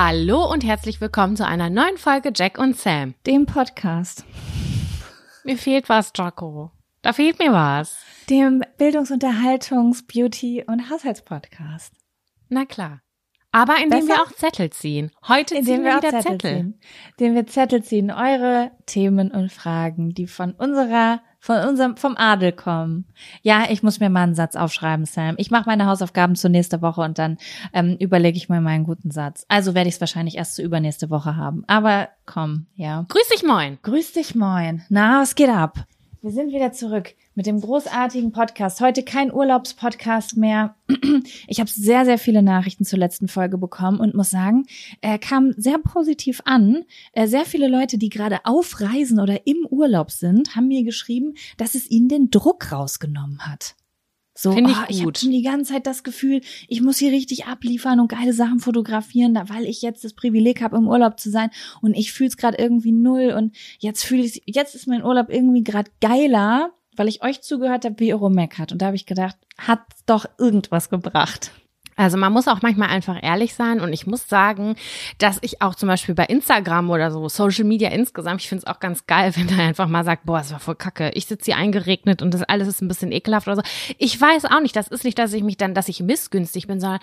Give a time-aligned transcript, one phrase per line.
[0.00, 3.14] Hallo und herzlich willkommen zu einer neuen Folge Jack und Sam.
[3.26, 4.24] Dem Podcast.
[5.42, 6.70] Mir fehlt was, Jaco.
[7.02, 7.98] Da fehlt mir was.
[8.30, 11.94] Dem Bildungs-, Unterhaltungs-, Beauty- und Haushaltspodcast.
[12.48, 13.00] Na klar.
[13.50, 14.20] Aber indem Besser?
[14.20, 15.10] wir auch Zettel ziehen.
[15.26, 16.50] Heute Indem ziehen wir, wir wieder Zettel Zettel.
[16.52, 16.80] ziehen.
[17.16, 18.10] Indem wir Zettel ziehen.
[18.12, 23.06] Eure Themen und Fragen, die von unserer, von unserem, vom Adel kommen.
[23.42, 25.36] Ja, ich muss mir mal einen Satz aufschreiben, Sam.
[25.38, 27.38] Ich mache meine Hausaufgaben zur nächste Woche und dann
[27.72, 29.44] ähm, überlege ich mir mal einen guten Satz.
[29.48, 31.64] Also werde ich es wahrscheinlich erst zur übernächste Woche haben.
[31.66, 33.06] Aber komm, ja.
[33.08, 33.78] Grüß dich, moin.
[33.82, 34.82] Grüß dich, moin.
[34.88, 35.84] Na, was geht ab?
[36.20, 38.80] Wir sind wieder zurück mit dem großartigen Podcast.
[38.80, 40.74] Heute kein Urlaubspodcast mehr.
[41.46, 44.66] Ich habe sehr, sehr viele Nachrichten zur letzten Folge bekommen und muss sagen,
[45.00, 46.84] er kam sehr positiv an.
[47.12, 51.34] Äh, Sehr viele Leute, die gerade auf Reisen oder im Urlaub sind, haben mir geschrieben,
[51.56, 53.76] dass es ihnen den Druck rausgenommen hat.
[54.40, 57.10] So, Finde ich ah, ich habe schon die ganze Zeit das Gefühl, ich muss hier
[57.10, 61.18] richtig abliefern und geile Sachen fotografieren, da, weil ich jetzt das Privileg habe, im Urlaub
[61.18, 61.50] zu sein
[61.82, 65.28] und ich fühle es gerade irgendwie null und jetzt fühle ich jetzt ist mein Urlaub
[65.28, 69.06] irgendwie gerade geiler, weil ich euch zugehört habe, wie ihr rummeckert und da habe ich
[69.06, 71.52] gedacht, hat doch irgendwas gebracht.
[71.98, 74.76] Also man muss auch manchmal einfach ehrlich sein und ich muss sagen,
[75.18, 78.72] dass ich auch zum Beispiel bei Instagram oder so Social Media insgesamt, ich finde es
[78.72, 81.46] auch ganz geil, wenn er einfach mal sagt, boah, es war voll kacke, ich sitze
[81.46, 83.62] hier eingeregnet und das alles ist ein bisschen ekelhaft oder so.
[83.98, 86.80] Ich weiß auch nicht, das ist nicht, dass ich mich dann, dass ich missgünstig bin,
[86.80, 87.00] sondern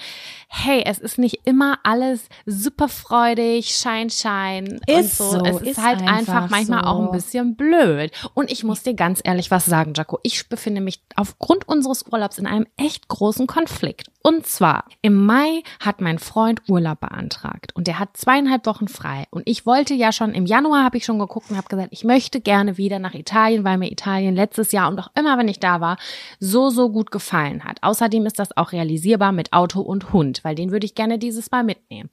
[0.48, 5.40] hey, es ist nicht immer alles super freudig, Schein, Schein Ist und so.
[5.40, 6.90] so, es ist, ist halt einfach, einfach manchmal so.
[6.90, 8.12] auch ein bisschen blöd.
[8.34, 12.38] Und ich muss dir ganz ehrlich was sagen, Jaco, ich befinde mich aufgrund unseres Urlaubs
[12.38, 14.10] in einem echt großen Konflikt.
[14.22, 19.26] Und zwar, im Mai hat mein Freund Urlaub beantragt und der hat zweieinhalb Wochen frei.
[19.30, 22.04] Und ich wollte ja schon, im Januar habe ich schon geguckt und habe gesagt, ich
[22.04, 25.60] möchte gerne wieder nach Italien, weil mir Italien letztes Jahr und auch immer, wenn ich
[25.60, 25.98] da war,
[26.40, 27.78] so, so gut gefallen hat.
[27.82, 31.52] Außerdem ist das auch realisierbar mit Auto und Hund, weil den würde ich gerne dieses
[31.52, 32.10] Mal mitnehmen.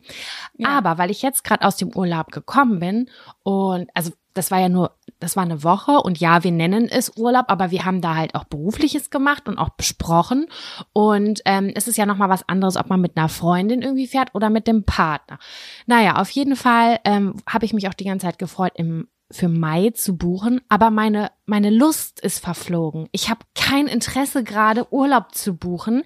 [0.65, 3.11] Aber weil ich jetzt gerade aus dem Urlaub gekommen bin
[3.43, 7.17] und also das war ja nur, das war eine Woche und ja, wir nennen es
[7.17, 10.47] Urlaub, aber wir haben da halt auch berufliches gemacht und auch besprochen
[10.93, 14.07] und ähm, es ist ja noch mal was anderes, ob man mit einer Freundin irgendwie
[14.07, 15.39] fährt oder mit dem Partner.
[15.87, 19.49] Naja, auf jeden Fall ähm, habe ich mich auch die ganze Zeit gefreut, im für
[19.49, 23.09] Mai zu buchen, aber meine meine Lust ist verflogen.
[23.13, 26.03] Ich habe kein Interesse gerade Urlaub zu buchen,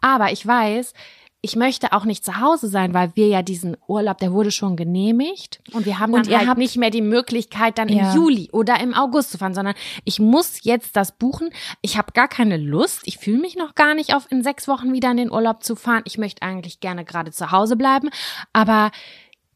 [0.00, 0.94] aber ich weiß,
[1.42, 4.76] ich möchte auch nicht zu Hause sein, weil wir ja diesen Urlaub, der wurde schon
[4.76, 8.10] genehmigt und wir haben Und dann ihr halt habt- nicht mehr die Möglichkeit, dann Ja.
[8.10, 11.48] im Juli oder im August zu fahren, sondern ich muss jetzt das buchen.
[11.80, 13.00] Ich habe gar keine Lust.
[13.06, 15.76] Ich fühle mich noch gar nicht auf in sechs Wochen wieder in den Urlaub zu
[15.76, 16.02] fahren.
[16.04, 18.10] Ich möchte eigentlich gerne gerade zu Hause bleiben,
[18.52, 18.90] aber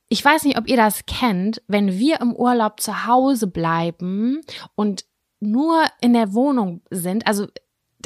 [0.08, 4.40] ich weiß nicht, ob ihr das kennt, wenn wir im Urlaub zu Hause bleiben
[4.74, 5.04] und
[5.40, 7.46] nur in der Wohnung sind, also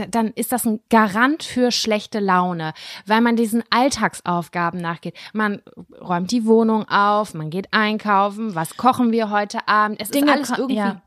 [0.07, 2.73] dann ist das ein Garant für schlechte Laune,
[3.07, 5.15] weil man diesen Alltagsaufgaben nachgeht.
[5.33, 5.63] Man
[6.01, 10.01] räumt die Wohnung auf, man geht einkaufen, was kochen wir heute Abend?
[10.01, 11.03] Es Dinge ist alles irgendwie ja.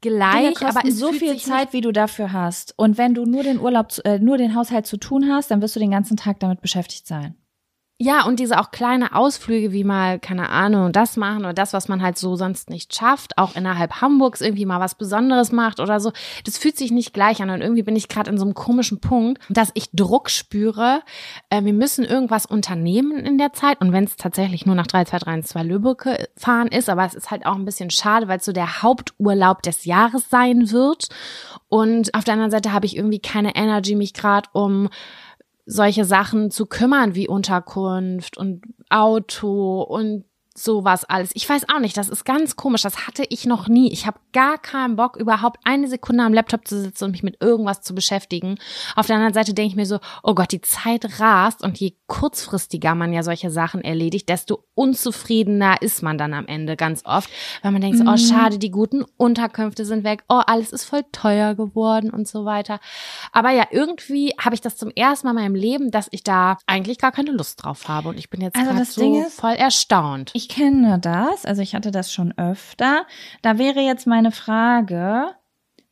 [0.00, 2.74] gleich, aber es so viel Zeit, wie du dafür hast.
[2.76, 5.76] Und wenn du nur den Urlaub, äh, nur den Haushalt zu tun hast, dann wirst
[5.76, 7.36] du den ganzen Tag damit beschäftigt sein.
[8.04, 11.86] Ja, und diese auch kleine Ausflüge wie mal, keine Ahnung, das machen oder das, was
[11.86, 16.00] man halt so sonst nicht schafft, auch innerhalb Hamburgs irgendwie mal was Besonderes macht oder
[16.00, 16.10] so,
[16.44, 17.50] das fühlt sich nicht gleich an.
[17.50, 21.02] Und irgendwie bin ich gerade in so einem komischen Punkt, dass ich Druck spüre,
[21.48, 23.80] äh, wir müssen irgendwas unternehmen in der Zeit.
[23.80, 27.54] Und wenn es tatsächlich nur nach 3232 Lübbecke fahren ist, aber es ist halt auch
[27.54, 31.06] ein bisschen schade, weil es so der Haupturlaub des Jahres sein wird.
[31.68, 34.88] Und auf der anderen Seite habe ich irgendwie keine Energy, mich gerade um
[35.64, 40.24] solche Sachen zu kümmern wie Unterkunft und Auto und
[40.56, 41.30] sowas alles.
[41.34, 43.92] Ich weiß auch nicht, das ist ganz komisch, das hatte ich noch nie.
[43.92, 47.42] Ich habe gar keinen Bock, überhaupt eine Sekunde am Laptop zu sitzen und mich mit
[47.42, 48.56] irgendwas zu beschäftigen.
[48.96, 51.94] Auf der anderen Seite denke ich mir so, oh Gott, die Zeit rast und je
[52.06, 57.30] kurzfristiger man ja solche Sachen erledigt, desto unzufriedener ist man dann am Ende ganz oft,
[57.62, 61.04] weil man denkt so, oh schade, die guten Unterkünfte sind weg, oh alles ist voll
[61.12, 62.78] teuer geworden und so weiter.
[63.32, 66.58] Aber ja, irgendwie habe ich das zum ersten Mal in meinem Leben, dass ich da
[66.66, 69.40] eigentlich gar keine Lust drauf habe und ich bin jetzt Also gerade so Ding ist-
[69.40, 70.30] voll erstaunt.
[70.42, 73.06] Ich kenne das, also ich hatte das schon öfter.
[73.42, 75.36] Da wäre jetzt meine Frage,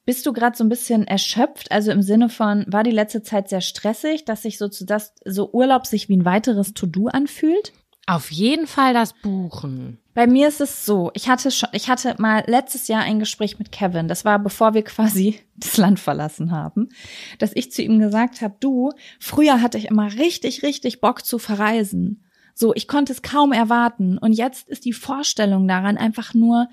[0.05, 3.49] bist du gerade so ein bisschen erschöpft, also im Sinne von, war die letzte Zeit
[3.49, 7.73] sehr stressig, dass sich so zu das so Urlaub sich wie ein weiteres To-Do anfühlt?
[8.09, 10.01] Auf jeden Fall das Buchen.
[10.15, 13.61] Bei mir ist es so, ich hatte schon, ich hatte mal letztes Jahr ein Gespräch
[13.61, 16.89] mit Kevin, das war bevor wir quasi das Land verlassen haben,
[17.39, 21.39] dass ich zu ihm gesagt habe, du, früher hatte ich immer richtig, richtig Bock zu
[21.39, 22.25] verreisen.
[22.61, 26.69] So, ich konnte es kaum erwarten und jetzt ist die Vorstellung daran einfach nur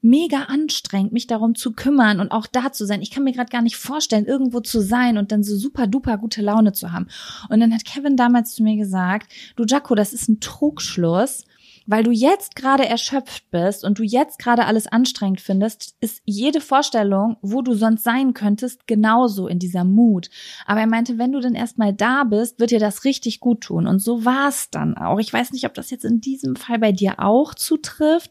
[0.00, 3.02] mega anstrengend, mich darum zu kümmern und auch da zu sein.
[3.02, 6.16] Ich kann mir gerade gar nicht vorstellen, irgendwo zu sein und dann so super duper
[6.16, 7.08] gute Laune zu haben.
[7.48, 11.44] Und dann hat Kevin damals zu mir gesagt, du Jaco, das ist ein Trugschluss,
[11.86, 16.60] weil du jetzt gerade erschöpft bist und du jetzt gerade alles anstrengend findest, ist jede
[16.60, 20.30] Vorstellung, wo du sonst sein könntest, genauso in dieser Mut.
[20.66, 23.86] Aber er meinte, wenn du dann erstmal da bist, wird dir das richtig gut tun.
[23.86, 25.18] Und so war es dann auch.
[25.18, 28.30] Ich weiß nicht, ob das jetzt in diesem Fall bei dir auch zutrifft.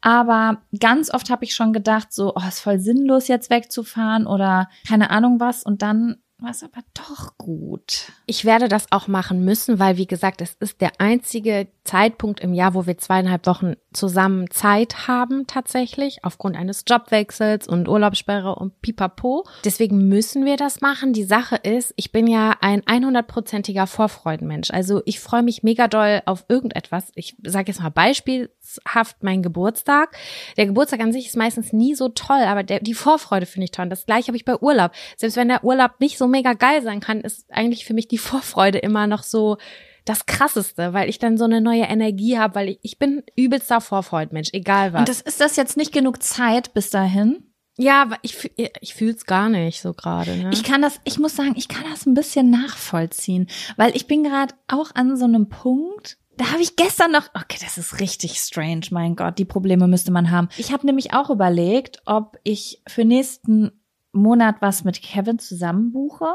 [0.00, 4.68] Aber ganz oft habe ich schon gedacht, so, oh, ist voll sinnlos, jetzt wegzufahren oder
[4.88, 5.62] keine Ahnung was.
[5.62, 8.12] Und dann war es aber doch gut.
[8.26, 12.54] Ich werde das auch machen müssen, weil, wie gesagt, es ist der einzige Zeitpunkt im
[12.54, 18.80] Jahr, wo wir zweieinhalb Wochen zusammen Zeit haben, tatsächlich, aufgrund eines Jobwechsels und Urlaubssperre und
[18.80, 19.44] pipapo.
[19.64, 21.12] Deswegen müssen wir das machen.
[21.12, 24.70] Die Sache ist, ich bin ja ein 100%iger Vorfreudenmensch.
[24.70, 27.10] Also ich freue mich mega doll auf irgendetwas.
[27.14, 30.16] Ich sage jetzt mal beispielhaft meinen Geburtstag.
[30.56, 33.72] Der Geburtstag an sich ist meistens nie so toll, aber der, die Vorfreude finde ich
[33.72, 33.88] toll.
[33.88, 34.92] Das gleiche habe ich bei Urlaub.
[35.16, 38.18] Selbst wenn der Urlaub nicht so mega geil sein kann, ist eigentlich für mich die
[38.18, 39.58] Vorfreude immer noch so
[40.04, 43.80] das krasseste, weil ich dann so eine neue Energie habe, weil ich, ich bin übelster
[43.80, 45.00] Vorfreudmensch, egal was.
[45.00, 47.50] Und das, ist das jetzt nicht genug Zeit bis dahin?
[47.80, 48.50] ja, aber ich,
[48.80, 50.36] ich fühl's gar nicht so gerade.
[50.36, 50.50] Ne?
[50.52, 54.22] Ich kann das, ich muss sagen, ich kann das ein bisschen nachvollziehen, weil ich bin
[54.22, 56.18] gerade auch an so einem Punkt.
[56.36, 60.10] Da habe ich gestern noch, okay, das ist richtig strange, mein Gott, die Probleme müsste
[60.10, 60.48] man haben.
[60.58, 63.72] Ich habe nämlich auch überlegt, ob ich für nächsten
[64.12, 66.28] Monat was mit Kevin zusammen buche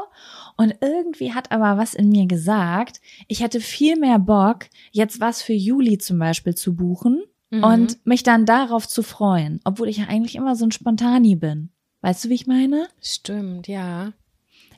[0.56, 5.42] und irgendwie hat aber was in mir gesagt, ich hätte viel mehr Bock, jetzt was
[5.42, 7.62] für Juli zum Beispiel zu buchen Mhm.
[7.62, 11.70] und mich dann darauf zu freuen, obwohl ich ja eigentlich immer so ein Spontani bin.
[12.00, 12.88] Weißt du, wie ich meine?
[13.00, 14.12] Stimmt, ja.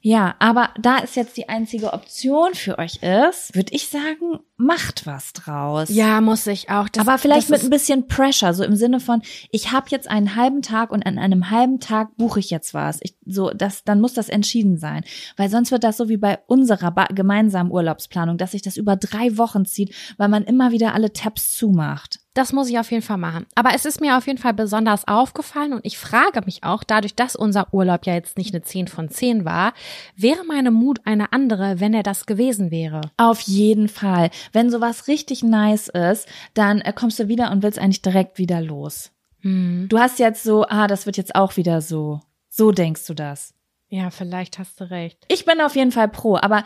[0.01, 5.07] Ja, aber da es jetzt die einzige Option für euch ist, würde ich sagen, macht
[5.07, 5.89] was draus.
[5.89, 6.89] Ja, muss ich auch.
[6.89, 10.37] Das, aber vielleicht mit ein bisschen Pressure, so im Sinne von, ich habe jetzt einen
[10.37, 12.99] halben Tag und an einem halben Tag buche ich jetzt was.
[13.03, 15.05] Ich, so, das, dann muss das entschieden sein.
[15.37, 19.37] Weil sonst wird das so wie bei unserer gemeinsamen Urlaubsplanung, dass sich das über drei
[19.39, 22.21] Wochen zieht, weil man immer wieder alle Tabs zumacht.
[22.39, 23.47] Das muss ich auf jeden Fall machen.
[23.57, 27.17] Aber es ist mir auf jeden Fall besonders aufgefallen und ich frage mich auch, dadurch,
[27.17, 29.73] dass unser Urlaub ja jetzt nicht eine 10 von 10 war,
[30.15, 33.01] wäre meine Mut eine andere, wenn er das gewesen wäre.
[33.17, 34.31] Auf jeden Fall.
[34.53, 38.61] Wenn sowas richtig nice ist, dann äh, kommst du wieder und willst eigentlich direkt wieder
[38.61, 39.11] los.
[39.41, 39.87] Hm.
[39.89, 42.21] Du hast jetzt so, ah, das wird jetzt auch wieder so.
[42.49, 43.53] So denkst du das.
[43.89, 45.25] Ja, vielleicht hast du recht.
[45.27, 46.63] Ich bin auf jeden Fall pro, aber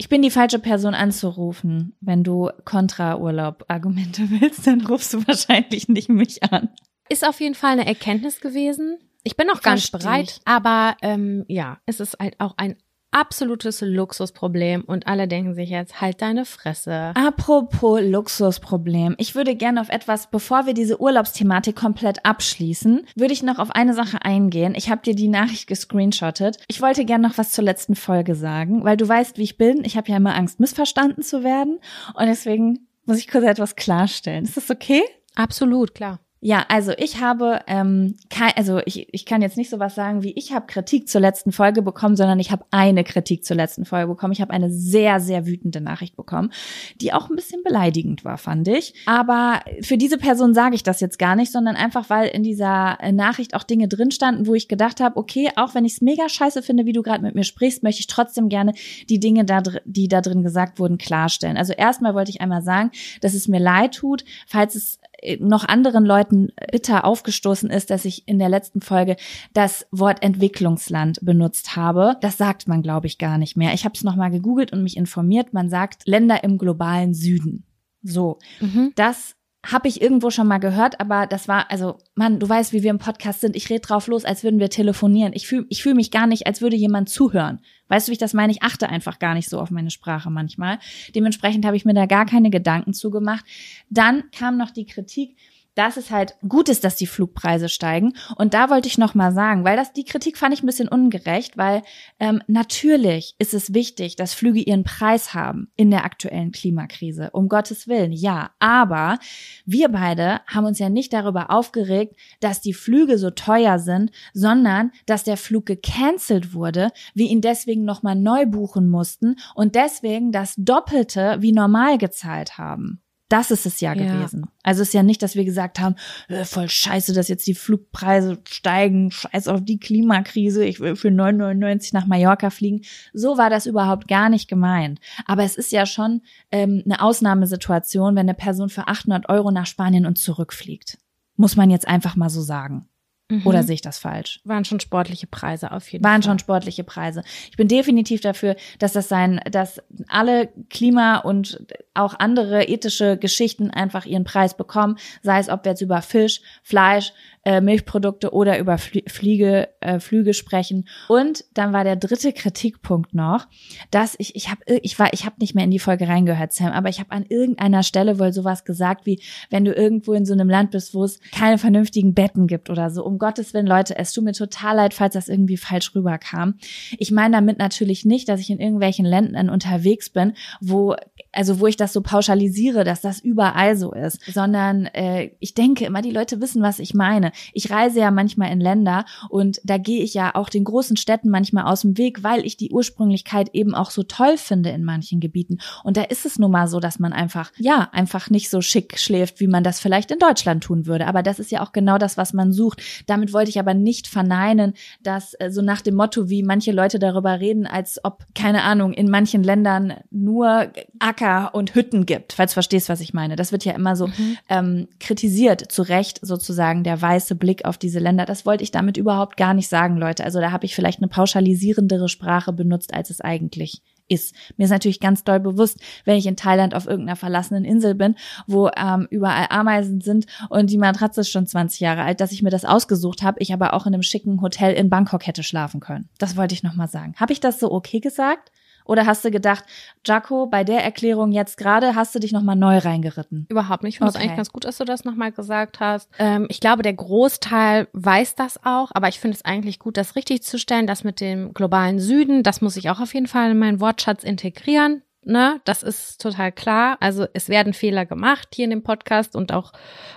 [0.00, 1.94] ich bin die falsche Person anzurufen.
[2.00, 6.70] Wenn du Kontra-Urlaub-Argumente willst, dann rufst du wahrscheinlich nicht mich an.
[7.10, 8.98] Ist auf jeden Fall eine Erkenntnis gewesen.
[9.24, 12.76] Ich bin auch gar nicht Versteh bereit, aber ähm, ja, es ist halt auch ein
[13.10, 17.12] absolutes Luxusproblem und alle denken sich jetzt, halt deine Fresse.
[17.14, 19.14] Apropos Luxusproblem.
[19.18, 23.70] Ich würde gerne auf etwas, bevor wir diese Urlaubsthematik komplett abschließen, würde ich noch auf
[23.70, 24.74] eine Sache eingehen.
[24.76, 26.58] Ich habe dir die Nachricht gescreenshottet.
[26.68, 29.84] Ich wollte gerne noch was zur letzten Folge sagen, weil du weißt, wie ich bin.
[29.84, 31.80] Ich habe ja immer Angst, missverstanden zu werden.
[32.14, 34.44] Und deswegen muss ich kurz etwas klarstellen.
[34.44, 35.02] Ist das okay?
[35.34, 36.20] Absolut, klar.
[36.42, 40.22] Ja, also ich habe, ähm, kein, also ich, ich kann jetzt nicht so was sagen
[40.22, 43.84] wie ich habe Kritik zur letzten Folge bekommen, sondern ich habe eine Kritik zur letzten
[43.84, 44.32] Folge bekommen.
[44.32, 46.50] Ich habe eine sehr, sehr wütende Nachricht bekommen,
[46.98, 48.94] die auch ein bisschen beleidigend war, fand ich.
[49.04, 52.96] Aber für diese Person sage ich das jetzt gar nicht, sondern einfach, weil in dieser
[53.00, 56.00] äh, Nachricht auch Dinge drin standen, wo ich gedacht habe, okay, auch wenn ich es
[56.00, 58.72] mega scheiße finde, wie du gerade mit mir sprichst, möchte ich trotzdem gerne
[59.10, 61.58] die Dinge, da, die da drin gesagt wurden, klarstellen.
[61.58, 64.98] Also erstmal wollte ich einmal sagen, dass es mir leid tut, falls es
[65.38, 69.16] noch anderen Leuten bitter aufgestoßen ist, dass ich in der letzten Folge
[69.52, 72.16] das Wort Entwicklungsland benutzt habe.
[72.20, 73.74] Das sagt man, glaube ich, gar nicht mehr.
[73.74, 75.52] Ich habe es nochmal gegoogelt und mich informiert.
[75.52, 77.64] Man sagt Länder im globalen Süden.
[78.02, 78.92] So, mhm.
[78.94, 79.36] das
[79.66, 82.90] habe ich irgendwo schon mal gehört, aber das war, also, Mann, du weißt, wie wir
[82.90, 83.56] im Podcast sind.
[83.56, 85.32] Ich rede drauf los, als würden wir telefonieren.
[85.34, 87.60] Ich fühle ich fühl mich gar nicht, als würde jemand zuhören.
[87.88, 88.52] Weißt du, wie ich das meine?
[88.52, 90.78] Ich achte einfach gar nicht so auf meine Sprache manchmal.
[91.14, 93.44] Dementsprechend habe ich mir da gar keine Gedanken zugemacht.
[93.90, 95.36] Dann kam noch die Kritik,
[95.80, 98.12] dass es halt gut ist, dass die Flugpreise steigen.
[98.36, 100.88] Und da wollte ich noch mal sagen, weil das die Kritik fand ich ein bisschen
[100.88, 101.80] ungerecht, weil
[102.18, 107.30] ähm, natürlich ist es wichtig, dass Flüge ihren Preis haben in der aktuellen Klimakrise.
[107.32, 108.50] Um Gottes Willen, ja.
[108.58, 109.18] Aber
[109.64, 114.92] wir beide haben uns ja nicht darüber aufgeregt, dass die Flüge so teuer sind, sondern
[115.06, 120.30] dass der Flug gecancelt wurde, wir ihn deswegen noch mal neu buchen mussten und deswegen
[120.30, 123.00] das Doppelte wie normal gezahlt haben.
[123.30, 124.46] Das ist es ja, ja, gewesen.
[124.64, 125.94] Also es ist ja nicht, dass wir gesagt haben,
[126.42, 131.90] voll scheiße, dass jetzt die Flugpreise steigen, scheiß auf die Klimakrise, ich will für 9,99
[131.92, 132.82] nach Mallorca fliegen.
[133.12, 134.98] So war das überhaupt gar nicht gemeint.
[135.26, 139.66] Aber es ist ja schon ähm, eine Ausnahmesituation, wenn eine Person für 800 Euro nach
[139.66, 140.98] Spanien und zurückfliegt.
[141.36, 142.88] Muss man jetzt einfach mal so sagen.
[143.30, 143.46] Mhm.
[143.46, 144.40] Oder sehe ich das falsch?
[144.44, 146.14] Waren schon sportliche Preise auf jeden Waren Fall.
[146.14, 147.22] Waren schon sportliche Preise.
[147.50, 153.70] Ich bin definitiv dafür, dass das sein, dass alle Klima und auch andere ethische Geschichten
[153.70, 157.12] einfach ihren Preis bekommen, sei es ob wir jetzt über Fisch, Fleisch,
[157.44, 160.86] äh, Milchprodukte oder über Fliege, äh, Flüge sprechen.
[161.08, 163.46] Und dann war der dritte Kritikpunkt noch,
[163.90, 166.72] dass ich, ich habe, ich war, ich habe nicht mehr in die Folge reingehört, Sam,
[166.72, 170.34] aber ich habe an irgendeiner Stelle wohl sowas gesagt wie, wenn du irgendwo in so
[170.34, 173.04] einem Land bist, wo es keine vernünftigen Betten gibt oder so.
[173.04, 176.56] Um Gottes Willen, Leute, es tut mir total leid, falls das irgendwie falsch rüberkam.
[176.98, 180.94] Ich meine damit natürlich nicht, dass ich in irgendwelchen Ländern unterwegs bin, wo,
[181.32, 185.86] also wo ich das so pauschalisiere, dass das überall so ist, sondern äh, ich denke
[185.86, 187.29] immer, die Leute wissen, was ich meine.
[187.52, 191.30] Ich reise ja manchmal in Länder und da gehe ich ja auch den großen Städten
[191.30, 195.20] manchmal aus dem Weg, weil ich die Ursprünglichkeit eben auch so toll finde in manchen
[195.20, 195.58] Gebieten.
[195.84, 198.98] Und da ist es nun mal so, dass man einfach, ja, einfach nicht so schick
[198.98, 201.06] schläft, wie man das vielleicht in Deutschland tun würde.
[201.06, 202.82] Aber das ist ja auch genau das, was man sucht.
[203.06, 206.98] Damit wollte ich aber nicht verneinen, dass äh, so nach dem Motto, wie manche Leute
[206.98, 212.52] darüber reden, als ob, keine Ahnung, in manchen Ländern nur Acker und Hütten gibt, falls
[212.52, 213.36] du verstehst, was ich meine.
[213.36, 214.38] Das wird ja immer so mhm.
[214.48, 218.24] ähm, kritisiert, zu Recht sozusagen der weiße weiße Blick auf diese Länder.
[218.24, 220.24] Das wollte ich damit überhaupt gar nicht sagen, Leute.
[220.24, 224.34] Also da habe ich vielleicht eine pauschalisierendere Sprache benutzt, als es eigentlich ist.
[224.56, 228.16] Mir ist natürlich ganz doll bewusst, wenn ich in Thailand auf irgendeiner verlassenen Insel bin,
[228.46, 232.42] wo ähm, überall Ameisen sind und die Matratze ist schon 20 Jahre alt, dass ich
[232.42, 235.78] mir das ausgesucht habe, ich aber auch in einem schicken Hotel in Bangkok hätte schlafen
[235.78, 236.08] können.
[236.18, 237.14] Das wollte ich nochmal sagen.
[237.16, 238.50] Habe ich das so okay gesagt?
[238.90, 239.64] Oder hast du gedacht,
[240.04, 243.46] Jaco, bei der Erklärung jetzt gerade hast du dich nochmal neu reingeritten?
[243.48, 243.94] Überhaupt nicht.
[243.94, 244.24] Ich finde es okay.
[244.24, 246.10] eigentlich ganz gut, dass du das nochmal gesagt hast.
[246.18, 250.16] Ähm, ich glaube, der Großteil weiß das auch, aber ich finde es eigentlich gut, das
[250.16, 250.88] richtig zu stellen.
[250.88, 254.24] Das mit dem globalen Süden, das muss ich auch auf jeden Fall in meinen Wortschatz
[254.24, 255.02] integrieren.
[255.22, 256.96] Ne, das ist total klar.
[256.98, 259.72] Also es werden Fehler gemacht hier in dem Podcast und auch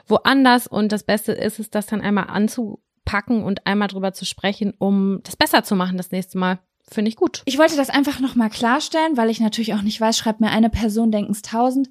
[0.07, 0.65] woanders.
[0.65, 5.19] Und das Beste ist es, das dann einmal anzupacken und einmal drüber zu sprechen, um
[5.21, 6.57] das besser zu machen das nächste Mal.
[6.89, 7.41] Finde ich gut.
[7.45, 10.69] Ich wollte das einfach nochmal klarstellen, weil ich natürlich auch nicht weiß, schreibt mir eine
[10.69, 11.89] Person, denken es tausend.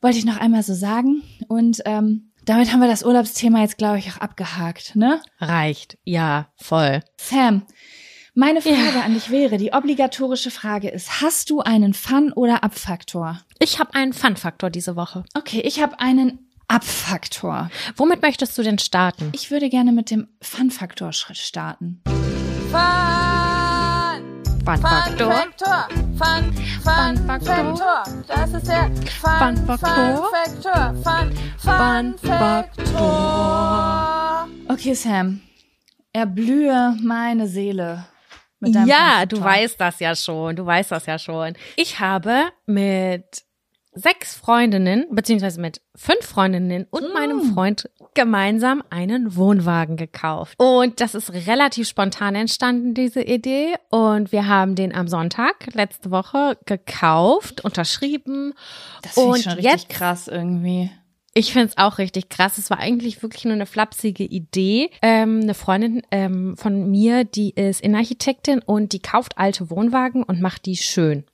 [0.00, 1.22] Wollte ich noch einmal so sagen.
[1.48, 5.22] Und ähm, damit haben wir das Urlaubsthema jetzt, glaube ich, auch abgehakt, ne?
[5.38, 7.00] Reicht, ja, voll.
[7.16, 7.62] Sam,
[8.34, 9.02] meine Frage ja.
[9.02, 13.40] an dich wäre, die obligatorische Frage ist, hast du einen Fun- oder Abfaktor?
[13.58, 15.24] Ich habe einen Fun-Faktor diese Woche.
[15.34, 17.70] Okay, ich habe einen Abfaktor.
[17.96, 19.30] Womit möchtest du denn starten?
[19.34, 22.00] Ich würde gerne mit dem Fun-Faktor-Schritt starten.
[22.70, 23.31] Fun!
[24.64, 25.32] Fun Faktor.
[26.16, 26.52] Fun, Fun,
[26.82, 28.04] Fun Faktor.
[28.28, 28.90] Das ist der
[29.20, 30.30] Fun, Fun Faktor.
[31.02, 32.88] Fun, Fun Faktor.
[34.68, 35.40] Okay, Sam.
[36.12, 38.04] Erblühe meine Seele.
[38.60, 40.54] mit deinem Ja, du weißt das ja schon.
[40.54, 41.54] Du weißt das ja schon.
[41.76, 43.42] Ich habe mit
[43.94, 50.58] sechs Freundinnen, beziehungsweise mit fünf Freundinnen und meinem Freund gemeinsam einen Wohnwagen gekauft.
[50.58, 53.74] Und das ist relativ spontan entstanden, diese Idee.
[53.90, 58.54] Und wir haben den am Sonntag letzte Woche gekauft, unterschrieben.
[59.02, 60.90] Das ich schon richtig jetzt krass irgendwie.
[61.34, 62.58] ich finde es auch richtig krass.
[62.58, 64.90] Es war eigentlich wirklich nur eine flapsige Idee.
[65.02, 70.40] Ähm, eine Freundin ähm, von mir, die ist Innenarchitektin und die kauft alte Wohnwagen und
[70.40, 71.24] macht die schön.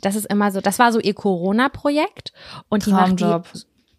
[0.00, 2.32] Das ist immer so, das war so ihr Corona-Projekt
[2.68, 3.34] und die macht die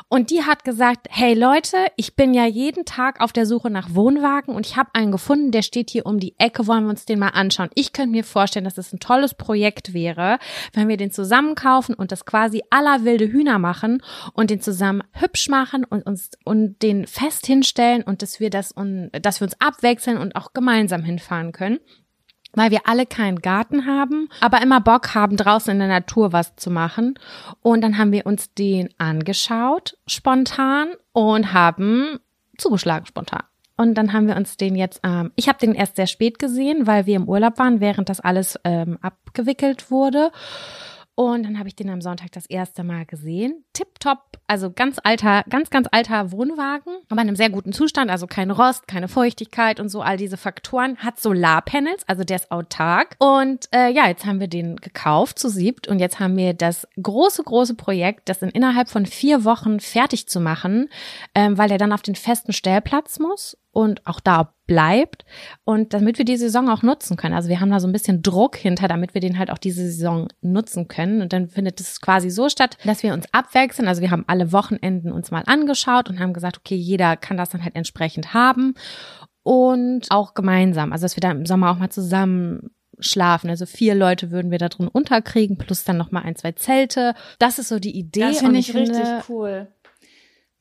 [0.07, 3.95] Und die hat gesagt, hey Leute, ich bin ja jeden Tag auf der Suche nach
[3.95, 7.05] Wohnwagen und ich habe einen gefunden, der steht hier um die Ecke, wollen wir uns
[7.05, 7.71] den mal anschauen.
[7.73, 10.37] Ich könnte mir vorstellen, dass es ein tolles Projekt wäre,
[10.73, 15.01] wenn wir den zusammen kaufen und das quasi aller wilde Hühner machen und den zusammen
[15.11, 19.45] hübsch machen und uns und den fest hinstellen und dass wir das und dass wir
[19.45, 21.79] uns abwechseln und auch gemeinsam hinfahren können
[22.55, 26.55] weil wir alle keinen Garten haben, aber immer Bock haben, draußen in der Natur was
[26.55, 27.17] zu machen.
[27.61, 32.19] Und dann haben wir uns den angeschaut, spontan, und haben
[32.57, 33.43] zugeschlagen, spontan.
[33.77, 36.87] Und dann haben wir uns den jetzt, ähm, ich habe den erst sehr spät gesehen,
[36.87, 40.31] weil wir im Urlaub waren, während das alles ähm, abgewickelt wurde.
[41.15, 43.63] Und dann habe ich den am Sonntag das erste Mal gesehen.
[43.71, 48.27] Tipptopp, also ganz alter, ganz, ganz alter Wohnwagen, aber in einem sehr guten Zustand, also
[48.27, 50.97] kein Rost, keine Feuchtigkeit und so, all diese Faktoren.
[50.97, 53.15] Hat Solarpanels, also der ist autark.
[53.19, 56.87] Und äh, ja, jetzt haben wir den gekauft zu siebt und jetzt haben wir das
[57.01, 60.89] große, große Projekt, das in innerhalb von vier Wochen fertig zu machen,
[61.33, 65.25] ähm, weil er dann auf den festen Stellplatz muss und auch da bleibt
[65.65, 67.35] und damit wir die Saison auch nutzen können.
[67.35, 69.83] Also wir haben da so ein bisschen Druck hinter, damit wir den halt auch diese
[69.85, 71.21] Saison nutzen können.
[71.21, 73.89] Und dann findet es quasi so statt, dass wir uns abwechseln.
[73.89, 77.49] Also wir haben alle Wochenenden uns mal angeschaut und haben gesagt, okay, jeder kann das
[77.49, 78.75] dann halt entsprechend haben
[79.43, 80.93] und auch gemeinsam.
[80.93, 83.49] Also dass wir da im Sommer auch mal zusammen schlafen.
[83.49, 87.13] Also vier Leute würden wir da drin unterkriegen, plus dann noch mal ein, zwei Zelte.
[87.39, 88.21] Das ist so die Idee.
[88.21, 89.67] Das finde ich richtig cool.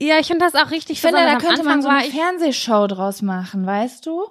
[0.00, 2.86] Ja, ich finde das auch richtig Ich finde, da könnte man so Anfang eine Fernsehshow
[2.86, 4.24] draus machen, weißt du?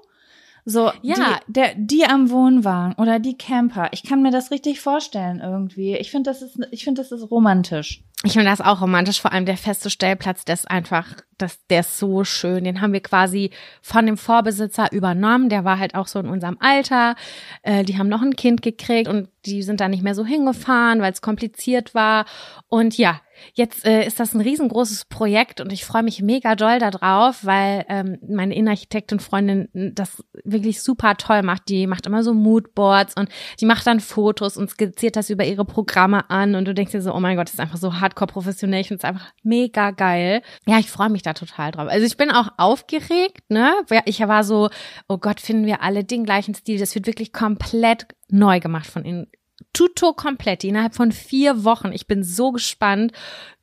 [0.65, 1.15] So, Ja.
[1.15, 3.89] die, der, die am Wohnwagen oder die Camper.
[3.91, 5.95] Ich kann mir das richtig vorstellen irgendwie.
[5.97, 8.01] Ich finde, das ist, ich finde, das ist romantisch.
[8.25, 11.81] Ich finde das auch romantisch, vor allem der feste Stellplatz, der ist einfach, das, der
[11.81, 12.63] ist so schön.
[12.63, 15.49] Den haben wir quasi von dem Vorbesitzer übernommen.
[15.49, 17.15] Der war halt auch so in unserem Alter.
[17.63, 21.01] Äh, die haben noch ein Kind gekriegt und die sind da nicht mehr so hingefahren,
[21.01, 22.23] weil es kompliziert war.
[22.69, 23.19] Und ja,
[23.53, 27.85] jetzt äh, ist das ein riesengroßes Projekt und ich freue mich mega doll darauf, weil
[27.89, 31.69] ähm, meine Innenarchitektin Freundin das wirklich super toll macht.
[31.69, 33.29] Die macht immer so Moodboards und
[33.59, 37.01] die macht dann Fotos und skizziert das über ihre Programme an und du denkst dir
[37.01, 38.81] so, oh mein Gott, das ist einfach so hardcore professionell.
[38.81, 40.41] Ich finde es einfach mega geil.
[40.65, 41.87] Ja, ich freue mich da total drauf.
[41.89, 43.73] Also ich bin auch aufgeregt, ne?
[44.05, 44.69] Ich war so,
[45.07, 46.79] oh Gott, finden wir alle den gleichen Stil.
[46.79, 49.27] Das wird wirklich komplett neu gemacht von ihnen.
[49.73, 51.91] Tuto komplett, innerhalb von vier Wochen.
[51.91, 53.11] Ich bin so gespannt,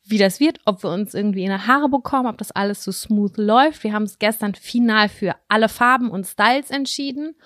[0.04, 2.92] wie das wird, ob wir uns irgendwie in die Haare bekommen, ob das alles so
[2.92, 3.84] smooth läuft.
[3.84, 7.36] Wir haben es gestern final für alle Farben und Styles entschieden.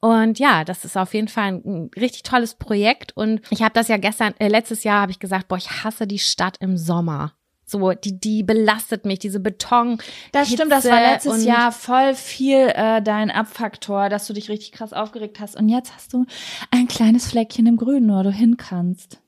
[0.00, 3.16] Und ja, das ist auf jeden Fall ein, ein richtig tolles Projekt.
[3.16, 6.08] Und ich habe das ja gestern, äh, letztes Jahr habe ich gesagt, boah, ich hasse
[6.08, 7.34] die Stadt im Sommer.
[7.64, 9.98] So, die, die belastet mich, diese Beton.
[10.32, 14.48] Das stimmt, das war Hitze letztes Jahr voll viel äh, dein Abfaktor, dass du dich
[14.50, 15.56] richtig krass aufgeregt hast.
[15.56, 16.26] Und jetzt hast du
[16.70, 19.20] ein kleines Fleckchen im Grünen, wo du hin kannst.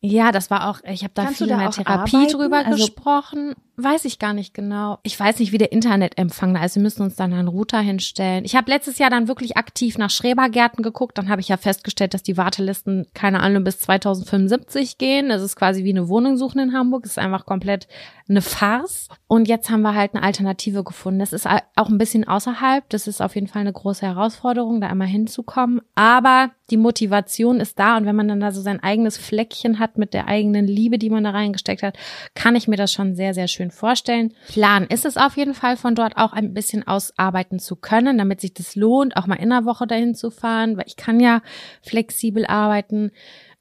[0.00, 2.32] Ja, das war auch, ich habe da Kannst viel in der Therapie arbeiten?
[2.32, 3.54] drüber Also- gesprochen.
[3.78, 4.98] Weiß ich gar nicht genau.
[5.02, 6.76] Ich weiß nicht, wie der Internetempfang da ist.
[6.76, 8.46] Wir müssen uns dann einen Router hinstellen.
[8.46, 11.18] Ich habe letztes Jahr dann wirklich aktiv nach Schrebergärten geguckt.
[11.18, 15.28] Dann habe ich ja festgestellt, dass die Wartelisten, keine Ahnung, bis 2075 gehen.
[15.28, 17.02] Das ist quasi wie eine Wohnung suchen in Hamburg.
[17.02, 17.86] Das ist einfach komplett
[18.28, 19.08] eine Farce.
[19.28, 21.20] Und jetzt haben wir halt eine Alternative gefunden.
[21.20, 22.88] Das ist auch ein bisschen außerhalb.
[22.88, 25.82] Das ist auf jeden Fall eine große Herausforderung, da einmal hinzukommen.
[25.94, 27.96] Aber die Motivation ist da.
[27.96, 31.10] Und wenn man dann da so sein eigenes Fleckchen hat mit der eigenen Liebe, die
[31.10, 31.96] man da reingesteckt hat,
[32.34, 34.34] kann ich mir das schon sehr, sehr schön schön vorstellen.
[34.48, 38.18] Plan ist es auf jeden Fall, von dort auch ein bisschen aus arbeiten zu können,
[38.18, 41.20] damit sich das lohnt, auch mal in der Woche dahin zu fahren, weil ich kann
[41.20, 41.42] ja
[41.82, 43.10] flexibel arbeiten.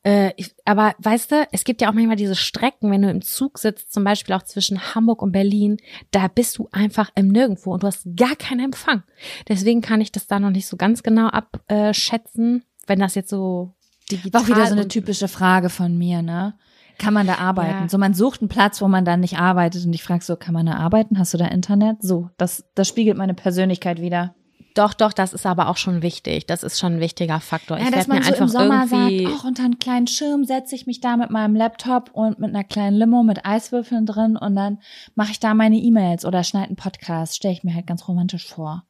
[0.03, 3.21] Äh, ich, aber weißt du, es gibt ja auch manchmal diese Strecken, wenn du im
[3.21, 5.77] Zug sitzt, zum Beispiel auch zwischen Hamburg und Berlin,
[6.11, 9.03] da bist du einfach im Nirgendwo und du hast gar keinen Empfang.
[9.47, 13.73] Deswegen kann ich das da noch nicht so ganz genau abschätzen, wenn das jetzt so
[14.11, 16.53] digital War auch wieder so eine typische Frage von mir, ne?
[16.97, 17.83] Kann man da arbeiten?
[17.83, 17.89] Ja.
[17.89, 20.53] So, man sucht einen Platz, wo man dann nicht arbeitet und ich frage so, kann
[20.53, 21.19] man da arbeiten?
[21.19, 22.01] Hast du da Internet?
[22.01, 24.35] So, das, das spiegelt meine Persönlichkeit wieder.
[24.75, 26.47] Doch, doch, das ist aber auch schon wichtig.
[26.47, 27.77] Das ist schon ein wichtiger Faktor.
[27.77, 29.79] Ja, ich dass werde mir man so im einfach Sommer irgendwie sagt, auch unter einen
[29.79, 33.45] kleinen Schirm setze ich mich da mit meinem Laptop und mit einer kleinen Limo mit
[33.45, 34.79] Eiswürfeln drin und dann
[35.15, 37.37] mache ich da meine E-Mails oder schneide einen Podcast.
[37.37, 38.83] Stelle ich mir halt ganz romantisch vor.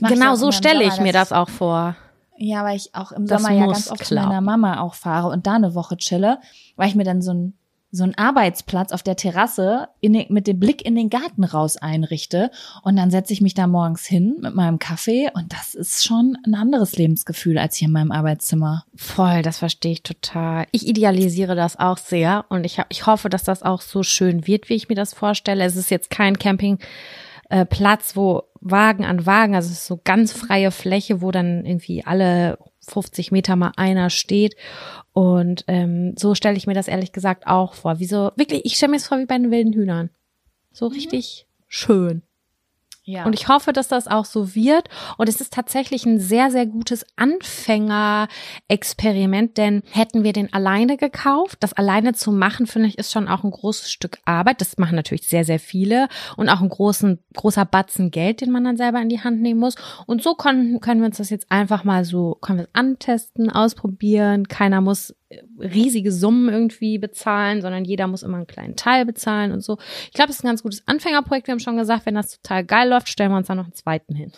[0.00, 1.96] Genau so im stelle ich mir das auch vor.
[2.36, 4.22] Ja, weil ich auch im Das Sommer ja ganz oft klappen.
[4.22, 6.38] zu meiner Mama auch fahre und da eine Woche chille,
[6.76, 7.54] weil ich mir dann so ein
[7.94, 12.50] so einen Arbeitsplatz auf der Terrasse den, mit dem Blick in den Garten raus einrichte
[12.82, 16.38] und dann setze ich mich da morgens hin mit meinem Kaffee und das ist schon
[16.46, 18.86] ein anderes Lebensgefühl als hier in meinem Arbeitszimmer.
[18.96, 20.66] Voll, das verstehe ich total.
[20.72, 24.70] Ich idealisiere das auch sehr und ich, ich hoffe, dass das auch so schön wird,
[24.70, 25.62] wie ich mir das vorstelle.
[25.62, 26.88] Es ist jetzt kein Campingplatz,
[27.52, 31.66] äh, Platz, wo Wagen an Wagen, also es ist so ganz freie Fläche, wo dann
[31.66, 34.56] irgendwie alle 50 Meter mal einer steht.
[35.12, 37.98] Und ähm, so stelle ich mir das ehrlich gesagt auch vor.
[37.98, 40.08] Wie so, wirklich, ich stelle mir das vor wie bei den wilden Hühnern.
[40.72, 42.22] So richtig schön.
[43.04, 43.24] Ja.
[43.24, 44.88] Und ich hoffe, dass das auch so wird.
[45.18, 51.58] Und es ist tatsächlich ein sehr, sehr gutes Anfängerexperiment, denn hätten wir den alleine gekauft,
[51.60, 54.60] das alleine zu machen, finde ich, ist schon auch ein großes Stück Arbeit.
[54.60, 58.62] Das machen natürlich sehr, sehr viele und auch ein großen, großer Batzen Geld, den man
[58.62, 59.74] dann selber in die Hand nehmen muss.
[60.06, 63.50] Und so können, können wir uns das jetzt einfach mal so, können wir es antesten,
[63.50, 64.46] ausprobieren.
[64.46, 65.12] Keiner muss
[65.58, 69.78] riesige Summen irgendwie bezahlen, sondern jeder muss immer einen kleinen Teil bezahlen und so.
[70.06, 71.46] Ich glaube, es ist ein ganz gutes Anfängerprojekt.
[71.46, 73.74] Wir haben schon gesagt, wenn das total geil läuft, stellen wir uns dann noch einen
[73.74, 74.32] zweiten hin.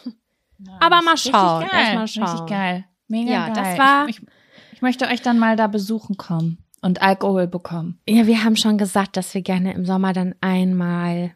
[0.80, 1.62] Aber mal schauen.
[1.62, 1.80] Richtig geil.
[1.82, 2.24] Erst mal schauen.
[2.38, 2.84] Richtig geil.
[3.08, 3.54] Mega Ja, geil.
[3.56, 4.26] das war- Ich, ich,
[4.72, 7.98] ich möchte euch dann mal da besuchen kommen und Alkohol bekommen.
[8.08, 11.32] Ja, wir haben schon gesagt, dass wir gerne im Sommer dann einmal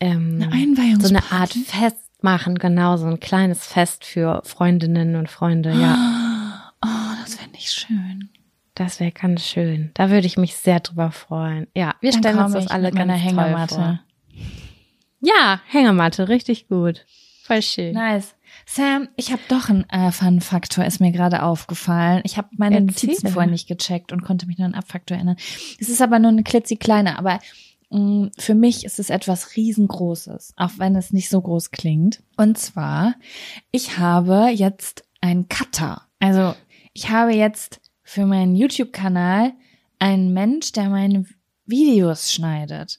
[0.00, 5.28] ähm, Eine so eine Art Fest machen, genau, so ein kleines Fest für Freundinnen und
[5.30, 5.96] Freunde, ja.
[6.82, 8.30] Oh, das fände ich schön.
[8.80, 9.90] Das wäre ganz schön.
[9.92, 11.66] Da würde ich mich sehr drüber freuen.
[11.76, 13.74] Ja, wir Dann stellen uns das alle ganz toll Hängematte.
[13.74, 14.00] vor.
[15.20, 17.04] Ja, Hängematte, richtig gut.
[17.42, 17.92] Voll schön.
[17.92, 18.34] Nice.
[18.64, 22.22] Sam, ich habe doch einen äh, Fun-Faktor, ist mir gerade aufgefallen.
[22.24, 23.10] Ich habe meine Erzähl.
[23.10, 25.36] Notizen vorhin nicht gecheckt und konnte mich nur an Abfaktor erinnern.
[25.78, 27.38] Es ist aber nur eine klitzekleine, aber
[27.90, 32.22] mh, für mich ist es etwas riesengroßes, auch wenn es nicht so groß klingt.
[32.38, 33.14] Und zwar,
[33.72, 36.06] ich habe jetzt einen Cutter.
[36.18, 36.54] Also
[36.94, 37.79] ich habe jetzt
[38.10, 39.52] für meinen YouTube-Kanal
[40.00, 41.26] einen Mensch, der meine
[41.64, 42.98] Videos schneidet.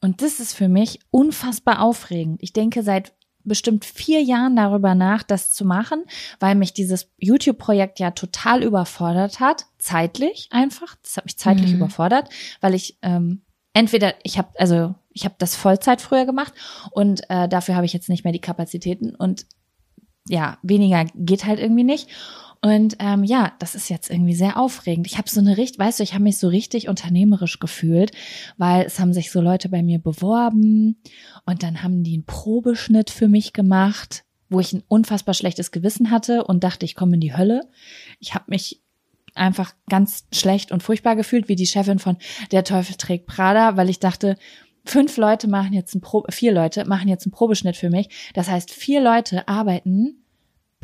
[0.00, 2.42] Und das ist für mich unfassbar aufregend.
[2.42, 3.12] Ich denke seit
[3.44, 6.04] bestimmt vier Jahren darüber nach, das zu machen,
[6.40, 10.96] weil mich dieses YouTube-Projekt ja total überfordert hat, zeitlich einfach.
[11.02, 11.76] Das hat mich zeitlich Mhm.
[11.76, 12.30] überfordert,
[12.62, 13.42] weil ich ähm,
[13.74, 16.54] entweder ich habe also ich habe das Vollzeit früher gemacht
[16.92, 19.44] und äh, dafür habe ich jetzt nicht mehr die Kapazitäten und
[20.26, 22.08] ja weniger geht halt irgendwie nicht.
[22.62, 25.06] Und ähm, ja, das ist jetzt irgendwie sehr aufregend.
[25.06, 28.12] Ich habe so eine richtig, weißt du, ich habe mich so richtig unternehmerisch gefühlt,
[28.56, 31.00] weil es haben sich so Leute bei mir beworben
[31.44, 36.10] und dann haben die einen Probeschnitt für mich gemacht, wo ich ein unfassbar schlechtes Gewissen
[36.10, 37.68] hatte und dachte, ich komme in die Hölle.
[38.20, 38.82] Ich habe mich
[39.34, 42.16] einfach ganz schlecht und furchtbar gefühlt, wie die Chefin von
[42.52, 44.36] Der Teufel trägt Prada, weil ich dachte,
[44.84, 48.08] fünf Leute machen jetzt ein Pro vier Leute machen jetzt einen Probeschnitt für mich.
[48.34, 50.22] Das heißt, vier Leute arbeiten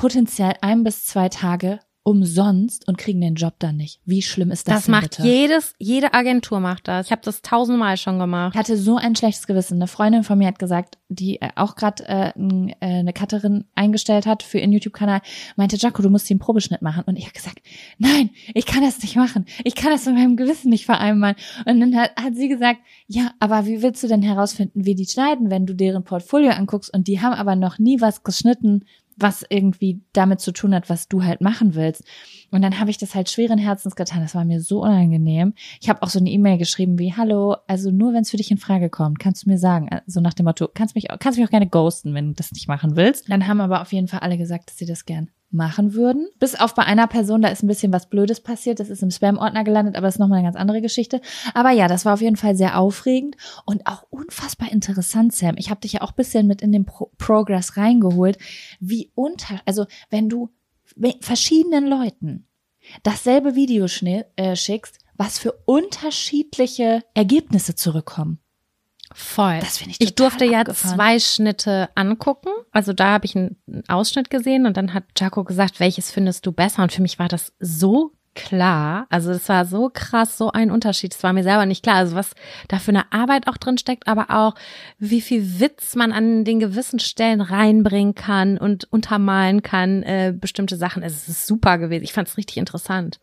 [0.03, 4.01] potenziell ein bis zwei Tage umsonst und kriegen den Job dann nicht.
[4.05, 5.23] Wie schlimm ist das, Das denn macht bitte?
[5.23, 7.07] jedes, jede Agentur macht das.
[7.07, 8.55] Ich habe das tausendmal schon gemacht.
[8.55, 9.75] Ich hatte so ein schlechtes Gewissen.
[9.77, 14.27] Eine Freundin von mir hat gesagt, die äh, auch gerade äh, äh, eine Cutterin eingestellt
[14.27, 15.21] hat für ihren YouTube-Kanal,
[15.55, 17.05] meinte, Jaco, du musst den Probeschnitt machen.
[17.07, 17.63] Und ich habe gesagt,
[17.99, 19.47] nein, ich kann das nicht machen.
[19.63, 21.37] Ich kann das mit meinem Gewissen nicht vereinbaren.
[21.67, 25.07] Und dann hat, hat sie gesagt, ja, aber wie willst du denn herausfinden, wie die
[25.07, 28.85] schneiden, wenn du deren Portfolio anguckst und die haben aber noch nie was geschnitten,
[29.17, 32.05] was irgendwie damit zu tun hat, was du halt machen willst.
[32.51, 34.21] Und dann habe ich das halt schweren Herzens getan.
[34.21, 35.55] Das war mir so unangenehm.
[35.81, 38.51] Ich habe auch so eine E-Mail geschrieben wie, hallo, also nur wenn es für dich
[38.51, 39.89] in Frage kommt, kannst du mir sagen.
[40.07, 42.69] So nach dem Motto, kannst mich, kannst mich auch gerne ghosten, wenn du das nicht
[42.69, 43.31] machen willst.
[43.31, 46.29] Dann haben aber auf jeden Fall alle gesagt, dass sie das gern machen würden.
[46.39, 48.81] Bis auf bei einer Person, da ist ein bisschen was Blödes passiert.
[48.81, 51.21] Das ist im Spam-Ordner gelandet, aber das ist nochmal eine ganz andere Geschichte.
[51.55, 55.57] Aber ja, das war auf jeden Fall sehr aufregend und auch unfassbar interessant, Sam.
[55.59, 58.39] Ich habe dich ja auch bisschen mit in den Pro Progress reingeholt,
[58.81, 60.51] wie unter, also wenn du
[61.21, 62.47] verschiedenen Leuten
[63.03, 63.87] dasselbe Video
[64.37, 68.42] äh, schickst, was für unterschiedliche Ergebnisse zurückkommen.
[69.15, 69.59] Voll.
[69.61, 72.51] Das finde ich Ich total durfte ja zwei Schnitte angucken.
[72.71, 73.57] Also da habe ich einen
[73.89, 76.83] Ausschnitt gesehen und dann hat Jaco gesagt, welches findest du besser?
[76.83, 79.07] Und für mich war das so klar.
[79.11, 81.15] Also es war so krass, so ein Unterschied.
[81.15, 81.97] Es war mir selber nicht klar.
[81.97, 82.35] Also was
[82.69, 84.55] da für eine Arbeit auch drin steckt, aber auch
[84.99, 90.77] wie viel Witz man an den gewissen Stellen reinbringen kann und untermalen kann, äh, bestimmte
[90.77, 91.03] Sachen.
[91.03, 92.05] Es ist super gewesen.
[92.05, 93.21] Ich fand es richtig interessant.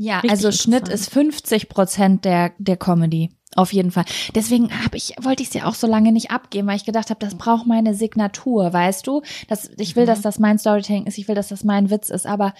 [0.00, 3.30] Ja, Richtig also Schnitt ist 50 Prozent der, der Comedy.
[3.56, 4.04] Auf jeden Fall.
[4.34, 7.20] Deswegen habe ich, wollte ich sie auch so lange nicht abgeben, weil ich gedacht habe,
[7.20, 9.22] das braucht meine Signatur, weißt du?
[9.48, 12.26] Das, ich will, dass das mein Storytelling ist, ich will, dass das mein Witz ist,
[12.26, 12.54] aber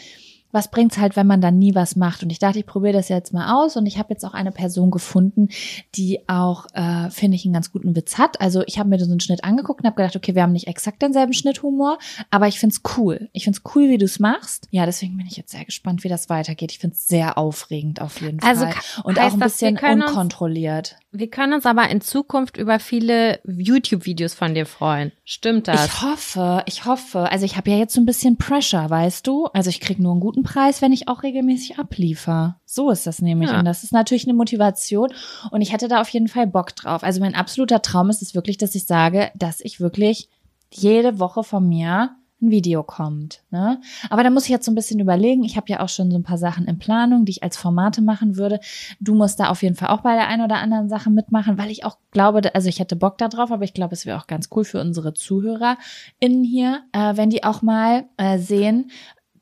[0.50, 2.22] was bringt's halt, wenn man dann nie was macht?
[2.22, 4.52] Und ich dachte, ich probiere das jetzt mal aus und ich habe jetzt auch eine
[4.52, 5.48] Person gefunden,
[5.94, 8.40] die auch, äh, finde ich, einen ganz guten Witz hat.
[8.40, 10.66] Also ich habe mir so einen Schnitt angeguckt und habe gedacht, okay, wir haben nicht
[10.66, 11.98] exakt denselben Schnitthumor,
[12.30, 13.28] aber ich find's cool.
[13.32, 14.68] Ich find's cool, wie du's machst.
[14.70, 16.72] Ja, deswegen bin ich jetzt sehr gespannt, wie das weitergeht.
[16.72, 18.74] Ich find's sehr aufregend auf jeden Also Fall.
[19.04, 20.96] Und auch ein bisschen unkontrolliert.
[21.10, 25.12] Wir können uns aber in Zukunft über viele YouTube-Videos von dir freuen.
[25.24, 25.86] Stimmt das?
[25.86, 27.30] Ich hoffe, ich hoffe.
[27.30, 29.46] Also ich habe ja jetzt so ein bisschen Pressure, weißt du?
[29.46, 32.60] Also ich krieg nur einen guten Preis, wenn ich auch regelmäßig abliefer.
[32.66, 33.50] So ist das nämlich.
[33.50, 33.58] Ja.
[33.58, 35.08] Und das ist natürlich eine Motivation.
[35.50, 37.02] Und ich hätte da auf jeden Fall Bock drauf.
[37.02, 40.28] Also mein absoluter Traum ist es wirklich, dass ich sage, dass ich wirklich
[40.70, 43.42] jede Woche von mir ein Video kommt.
[43.50, 43.80] Ne?
[44.10, 45.44] Aber da muss ich jetzt so ein bisschen überlegen.
[45.44, 48.00] Ich habe ja auch schon so ein paar Sachen in Planung, die ich als Formate
[48.00, 48.60] machen würde.
[49.00, 51.70] Du musst da auf jeden Fall auch bei der einen oder anderen Sache mitmachen, weil
[51.70, 54.26] ich auch glaube, also ich hätte Bock da drauf, aber ich glaube, es wäre auch
[54.26, 58.90] ganz cool für unsere ZuhörerInnen hier, äh, wenn die auch mal äh, sehen,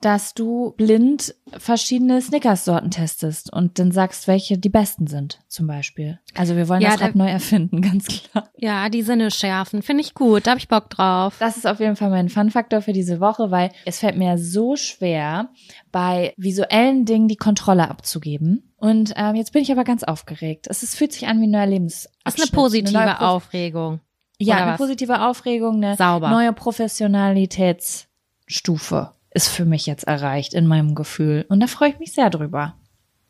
[0.01, 6.19] dass du blind verschiedene Snickers-Sorten testest und dann sagst, welche die besten sind, zum Beispiel.
[6.35, 8.49] Also wir wollen Ja, das da- Rad neu erfinden, ganz klar.
[8.57, 9.83] Ja, die Sinne schärfen.
[9.83, 10.47] Finde ich gut.
[10.47, 11.37] Da habe ich Bock drauf.
[11.39, 14.77] Das ist auf jeden Fall mein Fun-Faktor für diese Woche, weil es fällt mir so
[14.77, 15.49] schwer,
[15.93, 18.73] bei visuellen Dingen die Kontrolle abzugeben.
[18.77, 20.67] Und ähm, jetzt bin ich aber ganz aufgeregt.
[20.69, 22.15] Es ist, fühlt sich an wie ein neuer Lebensabschnitt.
[22.25, 24.01] Das ist eine positive neue Pro- Aufregung.
[24.39, 24.79] Ja, eine was?
[24.79, 26.29] positive Aufregung, eine Sauber.
[26.29, 31.45] neue Professionalitätsstufe ist für mich jetzt erreicht in meinem Gefühl.
[31.49, 32.75] Und da freue ich mich sehr drüber.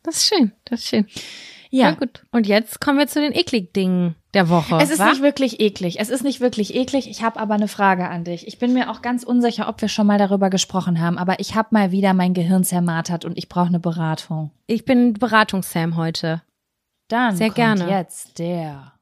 [0.02, 0.52] Das ist schön.
[0.64, 1.06] Das ist schön.
[1.70, 2.22] Ja, Voll gut.
[2.30, 4.78] Und jetzt kommen wir zu den eklig Dingen der Woche.
[4.80, 5.10] Es ist wa?
[5.10, 5.98] nicht wirklich eklig.
[5.98, 7.10] Es ist nicht wirklich eklig.
[7.10, 8.46] Ich habe aber eine Frage an dich.
[8.46, 11.56] Ich bin mir auch ganz unsicher, ob wir schon mal darüber gesprochen haben, aber ich
[11.56, 14.52] habe mal wieder mein Gehirn zermartert und ich brauche eine Beratung.
[14.68, 16.42] ich bin Beratungs-Sam heute.
[17.08, 17.90] Dann Sehr kommt gerne.
[17.90, 18.92] jetzt der.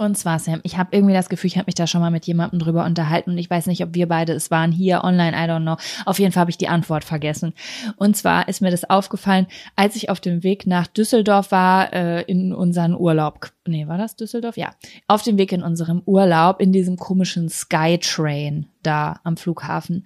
[0.00, 2.26] Und zwar, Sam, ich habe irgendwie das Gefühl, ich habe mich da schon mal mit
[2.26, 5.46] jemandem drüber unterhalten und ich weiß nicht, ob wir beide es waren hier online, I
[5.46, 5.76] don't know.
[6.06, 7.52] Auf jeden Fall habe ich die Antwort vergessen.
[7.96, 12.22] Und zwar ist mir das aufgefallen, als ich auf dem Weg nach Düsseldorf war, äh,
[12.22, 13.50] in unseren Urlaub.
[13.66, 14.56] Nee, war das Düsseldorf?
[14.56, 14.70] Ja.
[15.06, 20.04] Auf dem Weg in unserem Urlaub in diesem komischen Skytrain da am Flughafen.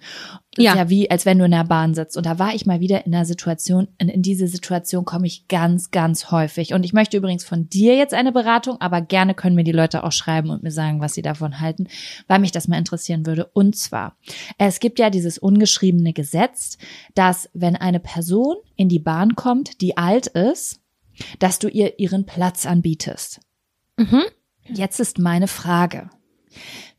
[0.55, 0.71] Das Ja.
[0.71, 2.17] Ist ja wie, als wenn du in der Bahn sitzt.
[2.17, 5.47] Und da war ich mal wieder in einer Situation, in, in diese Situation komme ich
[5.47, 6.73] ganz, ganz häufig.
[6.73, 9.84] Und ich möchte übrigens von dir jetzt eine Beratung, aber gerne können mir die Leute
[9.93, 11.87] auch schreiben und mir sagen, was sie davon halten,
[12.27, 13.45] weil mich das mal interessieren würde.
[13.45, 14.17] Und zwar,
[14.57, 16.77] es gibt ja dieses ungeschriebene Gesetz,
[17.13, 20.81] dass wenn eine Person in die Bahn kommt, die alt ist,
[21.39, 23.39] dass du ihr ihren Platz anbietest.
[23.97, 24.23] Mhm.
[24.67, 26.09] Jetzt ist meine Frage.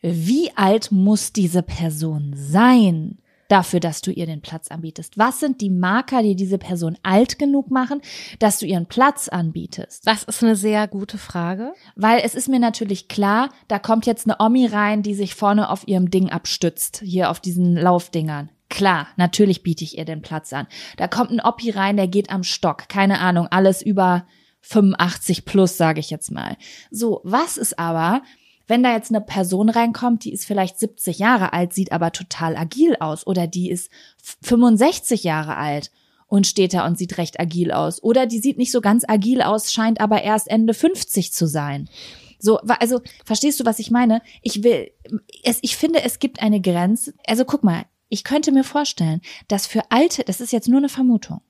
[0.01, 3.18] Wie alt muss diese Person sein
[3.49, 5.19] dafür, dass du ihr den Platz anbietest?
[5.19, 8.01] Was sind die Marker, die diese Person alt genug machen,
[8.39, 10.07] dass du ihren Platz anbietest?
[10.07, 11.73] Das ist eine sehr gute Frage.
[11.95, 15.71] Weil es ist mir natürlich klar, da kommt jetzt eine Omi rein, die sich vorne
[15.71, 18.51] auf ihrem Ding abstützt, hier auf diesen Laufdingern.
[18.69, 20.67] Klar, natürlich biete ich ihr den Platz an.
[20.97, 22.89] Da kommt ein Oppi rein, der geht am Stock.
[22.89, 24.27] Keine Ahnung, alles über
[24.63, 26.57] 85 plus, sage ich jetzt mal.
[26.91, 28.23] So, was ist aber,
[28.66, 32.57] wenn da jetzt eine Person reinkommt, die ist vielleicht 70 Jahre alt, sieht aber total
[32.57, 33.90] agil aus oder die ist
[34.42, 35.90] 65 Jahre alt
[36.26, 39.42] und steht da und sieht recht agil aus oder die sieht nicht so ganz agil
[39.42, 41.88] aus, scheint aber erst Ende 50 zu sein.
[42.38, 44.20] So, also verstehst du, was ich meine?
[44.42, 44.90] Ich will,
[45.42, 47.14] es, ich finde, es gibt eine Grenze.
[47.26, 50.88] Also guck mal, ich könnte mir vorstellen, dass für alte, das ist jetzt nur eine
[50.88, 51.40] Vermutung,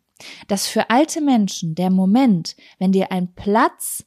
[0.49, 4.05] dass für alte Menschen der Moment, wenn dir ein Platz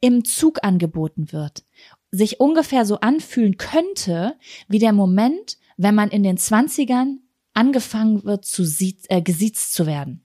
[0.00, 1.64] im Zug angeboten wird,
[2.10, 4.36] sich ungefähr so anfühlen könnte,
[4.68, 7.20] wie der Moment, wenn man in den Zwanzigern
[7.54, 10.24] angefangen wird, zu sie- äh, gesiezt zu werden.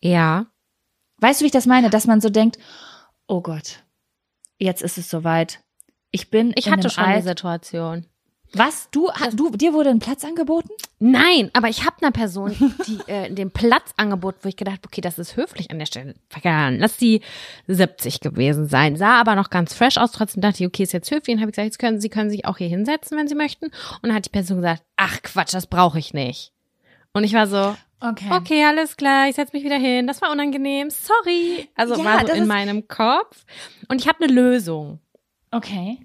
[0.00, 0.46] Ja.
[1.18, 1.90] Weißt du, wie ich das meine?
[1.90, 2.58] Dass man so denkt,
[3.26, 3.84] oh Gott,
[4.58, 5.60] jetzt ist es soweit.
[6.10, 8.06] Ich bin Ich in hatte schon Alt- Situation.
[8.54, 8.88] Was?
[8.90, 10.70] Du, du, dir wurde ein Platz angeboten?
[10.98, 12.54] Nein, aber ich habe einer Person
[12.86, 16.14] die äh, den Platz angeboten, wo ich gedacht, okay, das ist höflich an der Stelle.
[16.42, 17.20] Lass die
[17.66, 18.96] 70 gewesen sein.
[18.96, 20.12] Sah aber noch ganz fresh aus.
[20.12, 21.34] Trotzdem dachte ich, okay, ist jetzt höflich.
[21.36, 23.66] Und habe ich gesagt, jetzt können Sie können sich auch hier hinsetzen, wenn Sie möchten.
[23.66, 26.52] Und dann hat die Person gesagt, ach Quatsch, das brauche ich nicht.
[27.12, 28.28] Und ich war so, Okay.
[28.30, 30.06] Okay, alles klar, ich setz mich wieder hin.
[30.06, 30.88] Das war unangenehm.
[30.90, 31.68] Sorry.
[31.74, 33.44] Also Ja, war so in meinem Kopf.
[33.88, 35.00] Und ich habe eine Lösung.
[35.50, 35.98] Okay.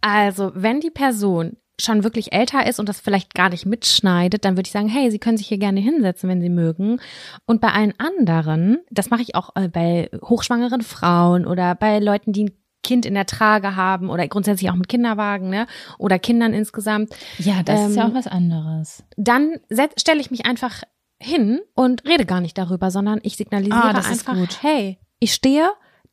[0.00, 4.56] Also, wenn die Person schon wirklich älter ist und das vielleicht gar nicht mitschneidet, dann
[4.56, 7.00] würde ich sagen, hey, Sie können sich hier gerne hinsetzen, wenn Sie mögen.
[7.46, 12.32] Und bei allen anderen, das mache ich auch äh, bei hochschwangeren Frauen oder bei Leuten,
[12.32, 12.50] die ein
[12.82, 15.66] Kind in der Trage haben oder grundsätzlich auch mit Kinderwagen, ne?
[15.98, 19.02] Oder Kindern insgesamt, Ja, das ist ja Ähm, auch was anderes.
[19.16, 19.56] dann
[19.96, 20.82] stelle ich mich einfach
[21.20, 24.62] hin und rede gar nicht darüber, sondern ich signalisiere Ah, das ist einfach, gut.
[24.62, 25.68] hey, ich stehe,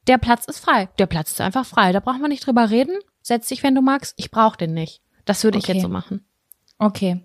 [0.08, 0.89] der Platz ist frei.
[0.99, 1.91] Der Platz ist einfach frei.
[1.91, 2.97] Da braucht man nicht drüber reden.
[3.21, 4.13] Setz dich, wenn du magst.
[4.17, 5.01] Ich brauche den nicht.
[5.26, 5.74] Das würde ich Okay.
[5.74, 6.26] jetzt so machen.
[6.78, 7.22] Okay.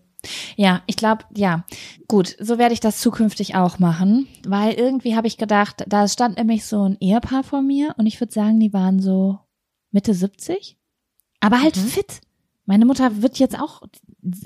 [0.56, 1.64] Ja, ich glaube, ja.
[2.06, 6.36] Gut, so werde ich das zukünftig auch machen, weil irgendwie habe ich gedacht, da stand
[6.36, 9.38] nämlich so ein Ehepaar vor mir und ich würde sagen, die waren so
[9.92, 10.76] Mitte 70,
[11.40, 11.80] aber halt Mhm.
[11.86, 12.20] fit.
[12.66, 13.82] Meine Mutter wird jetzt auch,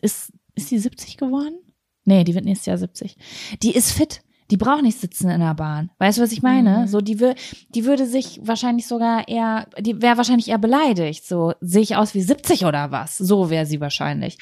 [0.01, 1.57] ist, ist die 70 geworden?
[2.05, 3.17] Nee, die wird nächstes Jahr 70.
[3.63, 4.23] Die ist fit.
[4.55, 5.91] Die braucht nicht sitzen in der Bahn.
[5.99, 6.83] Weißt du, was ich meine?
[6.83, 6.87] Mhm.
[6.87, 7.35] So, die, wür
[7.71, 11.27] die würde sich wahrscheinlich sogar eher, die wäre wahrscheinlich eher beleidigt.
[11.27, 13.19] So, sehe ich aus wie 70 oder was?
[13.19, 14.39] So wäre sie wahrscheinlich.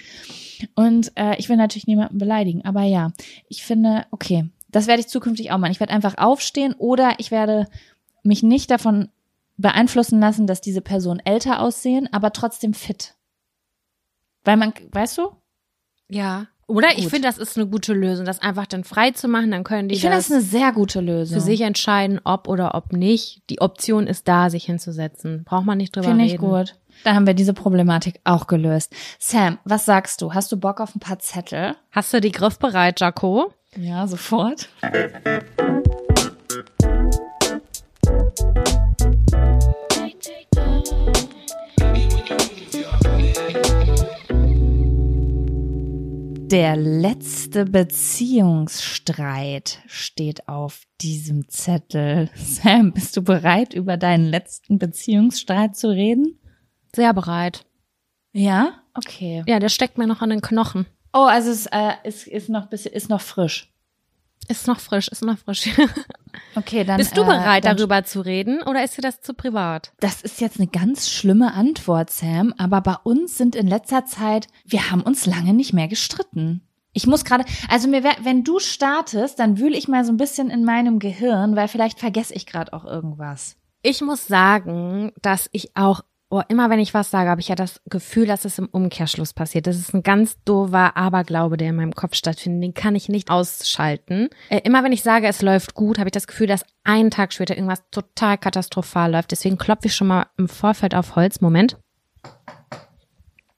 [0.74, 3.12] Und äh, ich will natürlich niemanden beleidigen, aber ja,
[3.48, 5.72] ich finde, okay, das werde ich zukünftig auch machen.
[5.72, 7.66] Ich werde einfach aufstehen oder ich werde
[8.22, 9.08] mich nicht davon
[9.56, 13.14] beeinflussen lassen, dass diese Personen älter aussehen, aber trotzdem fit.
[14.44, 15.30] Weil man, weißt du?
[16.10, 16.48] Ja.
[16.68, 17.10] Oder ich Gut.
[17.10, 19.50] finde, das ist eine gute Lösung, das einfach dann frei zu machen.
[19.50, 21.34] Dann können die Ich finde das, das eine sehr gute Lösung.
[21.36, 23.42] für sich entscheiden, ob oder ob nicht.
[23.50, 25.44] Die Option ist da, sich hinzusetzen.
[25.44, 26.34] Braucht man nicht drüber Finde reden.
[26.34, 26.76] ich gut.
[27.04, 28.92] Da haben wir diese Problematik auch gelöst.
[29.18, 30.34] Sam, was sagst du?
[30.34, 31.74] Hast du Bock auf ein paar Zettel?
[31.90, 33.52] Hast du die griffbereit, Jaco?
[33.76, 34.68] Ja, sofort.
[46.52, 52.28] Der letzte Beziehungsstreit steht auf diesem Zettel.
[52.34, 56.38] Sam, bist du bereit, über deinen letzten Beziehungsstreit zu reden?
[56.94, 57.64] Sehr bereit.
[58.34, 58.82] Ja?
[58.92, 59.42] Okay.
[59.46, 60.84] Ja, der steckt mir noch an den Knochen.
[61.14, 63.71] Oh, also es äh, ist, ist noch bisschen, ist noch frisch.
[64.48, 65.68] Ist noch frisch, ist noch frisch.
[66.54, 66.96] Okay, dann.
[66.96, 69.92] Bist du äh, bereit, dann, darüber zu reden oder ist dir das zu privat?
[70.00, 74.48] Das ist jetzt eine ganz schlimme Antwort, Sam, aber bei uns sind in letzter Zeit,
[74.64, 76.62] wir haben uns lange nicht mehr gestritten.
[76.94, 80.16] Ich muss gerade, also mir, wär- wenn du startest, dann wühle ich mal so ein
[80.18, 83.56] bisschen in meinem Gehirn, weil vielleicht vergesse ich gerade auch irgendwas.
[83.82, 86.02] Ich muss sagen, dass ich auch,
[86.32, 89.34] oh, immer wenn ich was sage, habe ich ja das Gefühl, dass es im Umkehrschluss
[89.34, 89.66] passiert.
[89.66, 92.62] Das ist ein ganz doofer Aberglaube, der in meinem Kopf stattfindet.
[92.64, 94.30] Den kann ich nicht ausschalten.
[94.48, 97.34] Äh, immer wenn ich sage, es läuft gut, habe ich das Gefühl, dass einen Tag
[97.34, 99.30] später irgendwas total katastrophal läuft.
[99.30, 101.42] Deswegen klopfe ich schon mal im Vorfeld auf Holz.
[101.42, 101.76] Moment.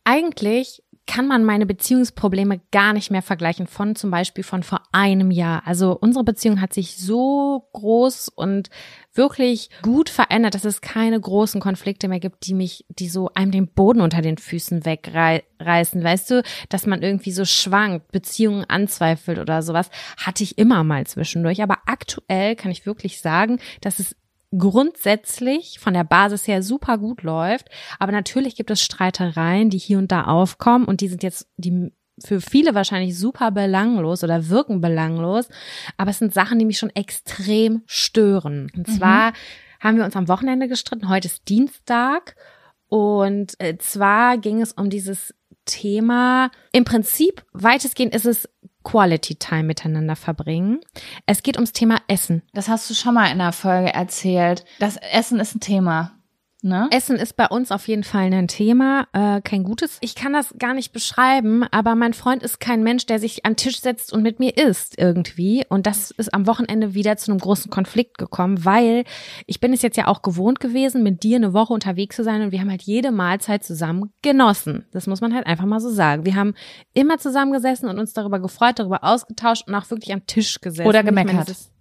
[0.02, 5.30] Eigentlich kann man meine Beziehungsprobleme gar nicht mehr vergleichen von zum Beispiel von vor einem
[5.30, 5.62] Jahr.
[5.66, 8.70] Also unsere Beziehung hat sich so groß und
[9.12, 13.52] wirklich gut verändert, dass es keine großen Konflikte mehr gibt, die mich, die so einem
[13.52, 16.02] den Boden unter den Füßen wegreißen.
[16.02, 21.06] Weißt du, dass man irgendwie so schwankt, Beziehungen anzweifelt oder sowas, hatte ich immer mal
[21.06, 21.62] zwischendurch.
[21.62, 24.16] Aber aktuell kann ich wirklich sagen, dass es
[24.58, 27.68] grundsätzlich von der Basis her super gut läuft.
[27.98, 31.92] Aber natürlich gibt es Streitereien, die hier und da aufkommen und die sind jetzt, die
[32.22, 35.48] für viele wahrscheinlich super belanglos oder wirken belanglos.
[35.96, 38.70] Aber es sind Sachen, die mich schon extrem stören.
[38.76, 39.32] Und zwar
[39.80, 41.08] haben wir uns am Wochenende gestritten.
[41.08, 42.36] Heute ist Dienstag.
[42.88, 46.50] Und äh, zwar ging es um dieses Thema.
[46.72, 48.48] Im Prinzip, weitestgehend ist es
[48.84, 50.80] Quality Time miteinander verbringen.
[51.26, 52.42] Es geht ums Thema Essen.
[52.52, 54.64] Das hast du schon mal in einer Folge erzählt.
[54.78, 56.12] Das Essen ist ein Thema.
[56.64, 56.88] Ne?
[56.92, 59.98] Essen ist bei uns auf jeden Fall ein Thema, äh, kein gutes.
[60.00, 63.52] Ich kann das gar nicht beschreiben, aber mein Freund ist kein Mensch, der sich an
[63.52, 65.66] den Tisch setzt und mit mir isst irgendwie.
[65.68, 69.04] Und das ist am Wochenende wieder zu einem großen Konflikt gekommen, weil
[69.46, 72.40] ich bin es jetzt ja auch gewohnt gewesen, mit dir eine Woche unterwegs zu sein
[72.40, 74.86] und wir haben halt jede Mahlzeit zusammen genossen.
[74.90, 76.24] Das muss man halt einfach mal so sagen.
[76.24, 76.54] Wir haben
[76.94, 80.88] immer zusammen gesessen und uns darüber gefreut, darüber ausgetauscht und auch wirklich am Tisch gesessen.
[80.88, 81.50] Oder Ich gemeckert.
[81.50, 81.73] es ist-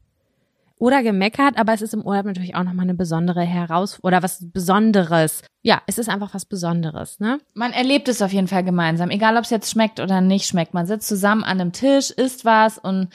[0.77, 4.39] oder gemeckert, aber es ist im Urlaub natürlich auch nochmal eine besondere Heraus oder was
[4.51, 5.41] Besonderes.
[5.61, 7.39] Ja, es ist einfach was Besonderes, ne?
[7.53, 10.73] Man erlebt es auf jeden Fall gemeinsam, egal ob es jetzt schmeckt oder nicht schmeckt.
[10.73, 13.09] Man sitzt zusammen an einem Tisch, isst was und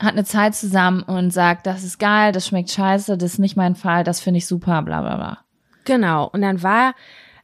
[0.00, 3.56] hat eine Zeit zusammen und sagt, das ist geil, das schmeckt scheiße, das ist nicht
[3.56, 5.38] mein Fall, das finde ich super, bla bla bla.
[5.84, 6.28] Genau.
[6.32, 6.94] Und dann war,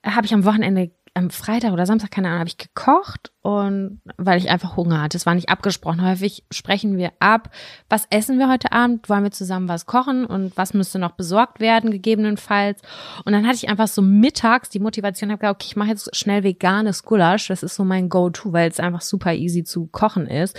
[0.02, 4.38] habe ich am Wochenende, am Freitag oder Samstag, keine Ahnung, habe ich gekocht und weil
[4.38, 5.16] ich einfach Hunger hatte.
[5.16, 6.06] Es war nicht abgesprochen.
[6.06, 7.50] Häufig sprechen wir ab,
[7.88, 11.58] was essen wir heute Abend, wollen wir zusammen was kochen und was müsste noch besorgt
[11.58, 12.82] werden, gegebenenfalls.
[13.24, 16.14] Und dann hatte ich einfach so mittags die Motivation, habe gesagt, okay, ich mache jetzt
[16.14, 17.48] schnell veganes Gulasch.
[17.48, 20.58] Das ist so mein Go-To, weil es einfach super easy zu kochen ist.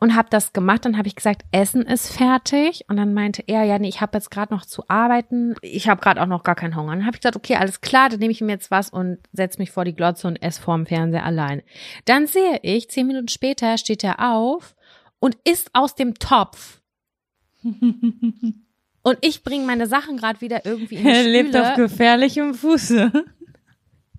[0.00, 0.84] Und habe das gemacht.
[0.84, 2.84] Dann habe ich gesagt, Essen ist fertig.
[2.88, 5.54] Und dann meinte er, ja, nee, ich habe jetzt gerade noch zu arbeiten.
[5.62, 6.92] Ich habe gerade auch noch gar keinen Hunger.
[6.92, 9.58] Dann habe ich gesagt, okay, alles klar, dann nehme ich mir jetzt was und setze
[9.58, 11.62] mich vor die Glotze und esse vorm Fernseher allein.
[12.04, 14.76] Dann sehe ich, zehn Minuten später steht er auf
[15.18, 16.80] und isst aus dem Topf.
[17.62, 23.24] und ich bringe meine Sachen gerade wieder irgendwie in die Er lebt auf gefährlichem Fuße.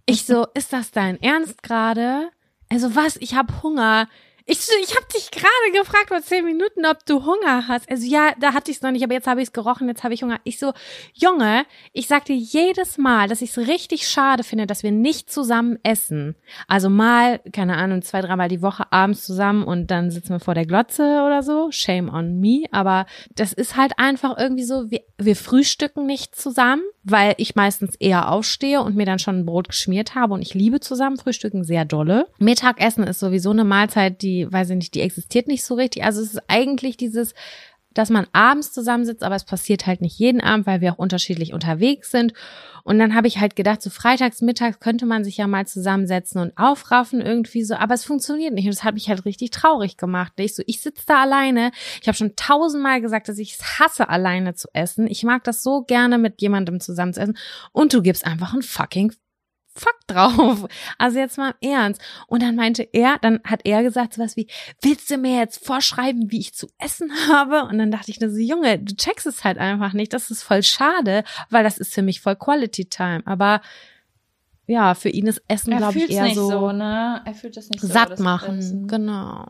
[0.05, 2.30] Ich so, ist das dein Ernst gerade?
[2.67, 3.15] Also was?
[3.17, 4.07] Ich hab Hunger.
[4.52, 7.88] Ich, ich hab dich gerade gefragt vor zehn Minuten, ob du Hunger hast.
[7.88, 10.04] Also ja, da hatte ich es noch nicht, aber jetzt habe ich es gerochen, jetzt
[10.04, 10.39] habe ich Hunger.
[10.43, 10.74] Ich so,
[11.14, 15.32] Junge, ich sag dir jedes Mal, dass ich es richtig schade finde, dass wir nicht
[15.32, 16.36] zusammen essen.
[16.68, 20.56] Also mal, keine Ahnung, zwei, dreimal die Woche abends zusammen und dann sitzen wir vor
[20.56, 21.70] der Glotze oder so.
[21.70, 22.64] Shame on me.
[22.72, 26.82] Aber das ist halt einfach irgendwie so, wir, wir frühstücken nicht zusammen,
[27.12, 30.53] weil ich meistens eher aufstehe und mir dann schon ein Brot geschmiert habe und ich
[30.53, 32.28] liebe zusammen frühstücken sehr dolle.
[32.38, 36.03] Mittagessen ist sowieso eine Mahlzeit, die, weiß ich nicht, die existiert nicht so richtig.
[36.03, 37.34] Also es ist eigentlich dieses,
[37.94, 41.54] dass man abends zusammensitzt, aber es passiert halt nicht jeden Abend, weil wir auch unterschiedlich
[41.54, 42.34] unterwegs sind.
[42.84, 46.42] Und dann habe ich halt gedacht, so freitags, mittags könnte man sich ja mal zusammensetzen
[46.42, 48.66] und aufraffen irgendwie so, aber es funktioniert nicht.
[48.66, 50.34] Und das hat mich halt richtig traurig gemacht.
[50.38, 51.72] Ich so, ich sitze da alleine.
[52.02, 55.08] Ich habe schon tausendmal gesagt, dass ich es hasse, alleine zu essen.
[55.08, 57.38] Ich mag das so gerne, mit jemandem zusammen zu essen.
[57.72, 59.14] Und du gibst einfach ein fucking
[59.80, 60.67] Fuck drauf.
[60.97, 62.01] Also jetzt mal im Ernst.
[62.27, 64.47] Und dann meinte er, dann hat er gesagt sowas wie,
[64.82, 67.63] willst du mir jetzt vorschreiben, wie ich zu essen habe?
[67.63, 70.13] Und dann dachte ich so, Junge, du checkst es halt einfach nicht.
[70.13, 73.21] Das ist voll schade, weil das ist für mich voll Quality Time.
[73.25, 73.61] Aber
[74.67, 77.21] ja, für ihn ist Essen, glaube ich, eher so, so, ne?
[77.25, 77.88] Er fühlt es nicht so.
[77.88, 78.88] satt das machen.
[78.88, 79.47] Genau.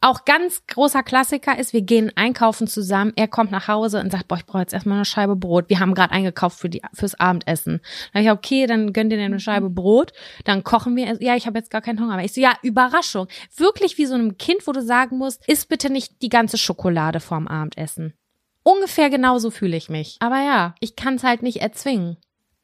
[0.00, 3.12] Auch ganz großer Klassiker ist, wir gehen einkaufen zusammen.
[3.16, 5.68] Er kommt nach Hause und sagt, boah, ich brauche jetzt erstmal eine Scheibe Brot.
[5.68, 7.80] Wir haben gerade eingekauft für die fürs Abendessen.
[8.12, 10.12] Dann ich, okay, dann gönn dir eine Scheibe Brot.
[10.44, 11.22] Dann kochen wir.
[11.22, 12.24] Ja, ich habe jetzt gar keinen Hunger mehr.
[12.24, 13.28] Ich so, ja, Überraschung.
[13.56, 17.20] Wirklich wie so einem Kind, wo du sagen musst, isst bitte nicht die ganze Schokolade
[17.20, 18.14] vorm Abendessen.
[18.62, 20.16] Ungefähr genauso fühle ich mich.
[20.18, 22.16] Aber ja, ich kann es halt nicht erzwingen.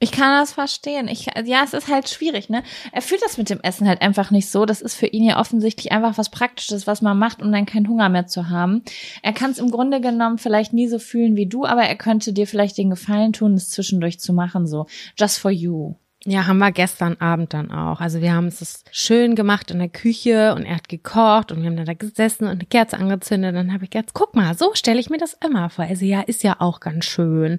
[0.02, 1.06] Ich kann das verstehen.
[1.06, 2.64] Ich, ja, es ist halt schwierig, ne?
[2.90, 4.66] Er fühlt das mit dem Essen halt einfach nicht so.
[4.66, 7.86] Das ist für ihn ja offensichtlich einfach was Praktisches, was man macht, um dann keinen
[7.86, 8.82] Hunger mehr zu haben.
[9.22, 12.32] Er kann es im Grunde genommen vielleicht nie so fühlen wie du, aber er könnte
[12.32, 14.86] dir vielleicht den Gefallen tun, es zwischendurch zu machen, so.
[15.16, 15.94] Just for you.
[16.24, 18.00] Ja, haben wir gestern Abend dann auch.
[18.00, 21.70] Also wir haben es schön gemacht in der Küche und er hat gekocht und wir
[21.70, 23.54] haben dann da gesessen und eine Kerze angezündet.
[23.54, 25.84] Dann habe ich gedacht, guck mal, so stelle ich mir das immer vor.
[25.84, 27.58] Also ja, ist ja auch ganz schön.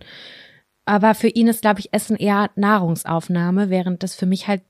[0.86, 4.62] Aber für ihn ist, glaube ich, Essen eher Nahrungsaufnahme, während das für mich halt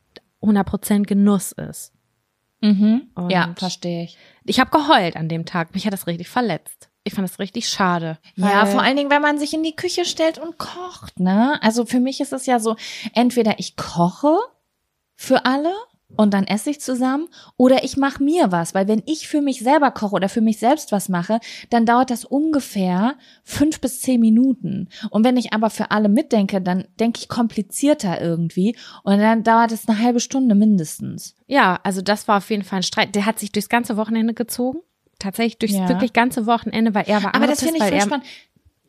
[0.42, 1.94] 100% Genuss ist.
[2.62, 3.10] Mhm.
[3.16, 4.18] Und Ja, verstehe ich.
[4.46, 5.74] Ich habe geheult an dem Tag.
[5.74, 6.90] Mich hat das richtig verletzt.
[7.04, 8.18] Ich fand das richtig schade.
[8.36, 11.62] Ja, vor allen Dingen, wenn man sich in die Küche stellt und kocht, ne?
[11.62, 12.78] Also für mich ist es ja so,
[13.14, 14.38] entweder ich koche
[15.16, 15.74] für alle
[16.16, 19.60] und dann esse ich zusammen oder ich mache mir was, weil wenn ich für mich
[19.60, 21.40] selber koche oder für mich selbst was mache,
[21.70, 24.90] dann dauert das ungefähr fünf bis zehn Minuten.
[25.10, 29.72] Und wenn ich aber für alle mitdenke, dann denke ich komplizierter irgendwie und dann dauert
[29.72, 31.36] es eine halbe Stunde mindestens.
[31.48, 33.16] Ja, also das war auf jeden Fall ein Streit.
[33.16, 34.80] Der hat sich durchs ganze Wochenende gezogen.
[35.20, 35.88] Tatsächlich durchs Ja.
[35.88, 38.26] wirklich ganze Wochenende, weil er war Aber das finde ich voll spannend.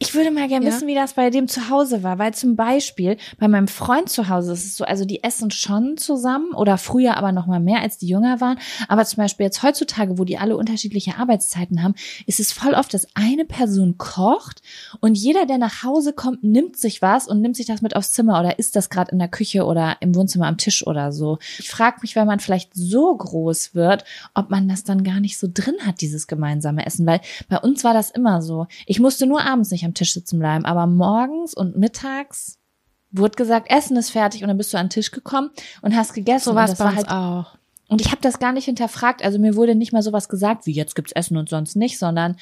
[0.01, 0.73] Ich würde mal gerne Ja?
[0.73, 4.29] wissen, wie das bei dem zu Hause war, weil zum Beispiel bei meinem Freund zu
[4.29, 7.81] Hause ist es so, also die essen schon zusammen oder früher aber noch mal mehr,
[7.81, 8.59] als die jünger waren.
[8.89, 11.95] Aber zum Beispiel jetzt heutzutage, wo die alle unterschiedliche Arbeitszeiten haben,
[12.27, 14.63] ist es voll oft, dass eine Person kocht
[14.99, 18.11] und jeder, der nach Hause kommt, nimmt sich was und nimmt sich das mit aufs
[18.13, 21.39] Zimmer oder isst das gerade in der Küche oder im Wohnzimmer am Tisch oder so.
[21.61, 25.39] Ich frage mich, wenn man vielleicht so groß wird, ob man das dann gar nicht
[25.39, 28.67] so drin hat, dieses gemeinsame Essen, weil bei uns war das immer so.
[28.87, 32.59] Ich musste nur abends nicht am Tisch sitzen bleiben, aber morgens und mittags
[33.11, 35.51] wurde gesagt, Essen ist fertig und dann bist du an den Tisch gekommen
[35.82, 36.45] und hast gegessen.
[36.45, 37.57] so Und war es bei uns halt auch.
[37.89, 39.24] und ich habe das gar nicht hinterfragt.
[39.24, 42.37] Also mir wurde nicht mal sowas gesagt, wie jetzt gibt's Essen und sonst nicht, sondern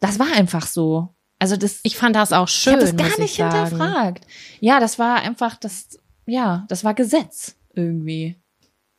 [0.00, 1.10] das war einfach so.
[1.38, 4.26] Also das, Ich fand das auch ich schön, habe das gar ich nicht hinterfragt.
[4.58, 8.39] Ja, das war einfach das, ja, das war Gesetz irgendwie.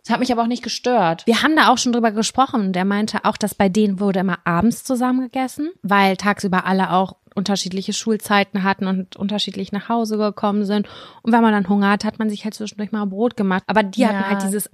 [0.04, 1.26] Das hat mich aber auch nicht gestört.
[1.28, 4.20] Wir haben da auch schon drüber gesprochen und er meinte auch, dass bei denen wurde
[4.22, 10.18] immer abends zusammen gegessen, weil tagsüber alle auch unterschiedliche Schulzeiten hatten und unterschiedlich nach Hause
[10.18, 10.88] gekommen sind.
[11.22, 13.64] Und wenn man dann Hunger hat, hat man sich halt zwischendurch mal Brot gemacht.
[13.68, 14.30] Aber die hatten Ja.
[14.30, 14.70] halt dieses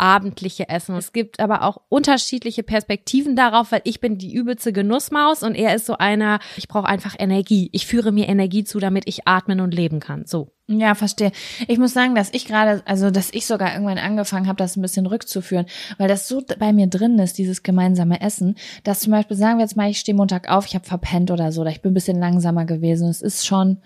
[0.00, 0.96] abendliche Essen.
[0.96, 5.74] Es gibt aber auch unterschiedliche Perspektiven darauf, weil ich bin die übelste Genussmaus und er
[5.74, 7.68] ist so einer, ich brauche einfach Energie.
[7.72, 10.24] Ich führe mir Energie zu, damit ich atmen und leben kann.
[10.24, 10.52] So.
[10.66, 11.32] Ja, verstehe.
[11.68, 14.82] Ich muss sagen, dass ich gerade, also dass ich sogar irgendwann angefangen habe, das ein
[14.82, 15.66] bisschen rückzuführen,
[15.98, 19.64] weil das so bei mir drin ist, dieses gemeinsame Essen, dass zum Beispiel sagen wir
[19.64, 21.94] jetzt mal, ich stehe Montag auf, ich habe verpennt oder so, oder ich bin ein
[21.94, 23.08] bisschen langsamer gewesen.
[23.08, 23.78] Es ist schon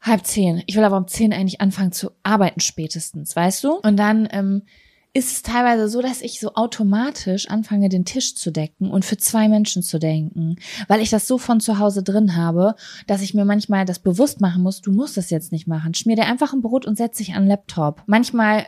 [0.00, 0.62] halb zehn.
[0.66, 3.74] Ich will aber um zehn eigentlich anfangen zu arbeiten spätestens, weißt du?
[3.74, 4.62] Und dann ähm,
[5.12, 9.16] ist es teilweise so, dass ich so automatisch anfange, den Tisch zu decken und für
[9.16, 10.56] zwei Menschen zu denken,
[10.86, 14.40] weil ich das so von zu Hause drin habe, dass ich mir manchmal das bewusst
[14.40, 15.94] machen muss, du musst das jetzt nicht machen.
[15.94, 18.02] Schmier dir einfach ein Brot und setz dich an den Laptop.
[18.06, 18.66] Manchmal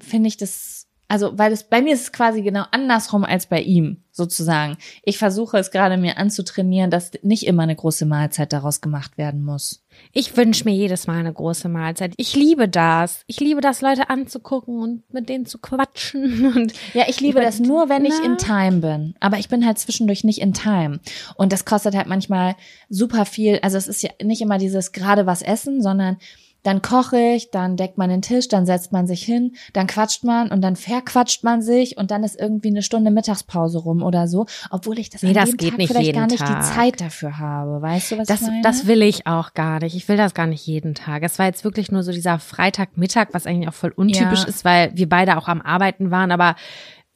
[0.00, 0.73] finde ich das
[1.14, 4.76] also weil es bei mir ist es quasi genau andersrum als bei ihm sozusagen.
[5.04, 9.44] Ich versuche es gerade mir anzutrainieren, dass nicht immer eine große Mahlzeit daraus gemacht werden
[9.44, 9.84] muss.
[10.10, 12.14] Ich wünsche mir jedes Mal eine große Mahlzeit.
[12.16, 13.22] Ich liebe das.
[13.28, 16.46] Ich liebe das, Leute anzugucken und mit denen zu quatschen.
[16.56, 19.14] Und ja, ich liebe das nur, wenn ich in Time bin.
[19.20, 20.98] Aber ich bin halt zwischendurch nicht in Time.
[21.36, 22.56] Und das kostet halt manchmal
[22.88, 23.60] super viel.
[23.62, 26.18] Also es ist ja nicht immer dieses gerade was essen, sondern
[26.64, 30.24] dann koche ich, dann deckt man den Tisch, dann setzt man sich hin, dann quatscht
[30.24, 34.26] man und dann verquatscht man sich und dann ist irgendwie eine Stunde Mittagspause rum oder
[34.26, 36.60] so, obwohl ich das, nee, das geht Tag nicht vielleicht gar nicht Tag.
[36.60, 37.80] die Zeit dafür habe.
[37.82, 38.62] Weißt du, was das, ich meine?
[38.62, 39.94] Das will ich auch gar nicht.
[39.94, 41.22] Ich will das gar nicht jeden Tag.
[41.22, 44.48] Es war jetzt wirklich nur so dieser Freitagmittag, was eigentlich auch voll untypisch ja.
[44.48, 46.56] ist, weil wir beide auch am Arbeiten waren, aber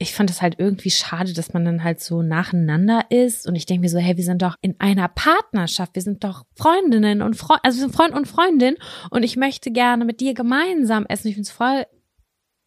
[0.00, 3.48] ich fand es halt irgendwie schade, dass man dann halt so nacheinander ist.
[3.48, 5.96] Und ich denke mir so, hey, wir sind doch in einer Partnerschaft.
[5.96, 8.76] Wir sind doch Freundinnen und Freunde, also wir sind Freund und Freundin.
[9.10, 11.28] Und ich möchte gerne mit dir gemeinsam essen.
[11.28, 11.84] Ich finde es voll,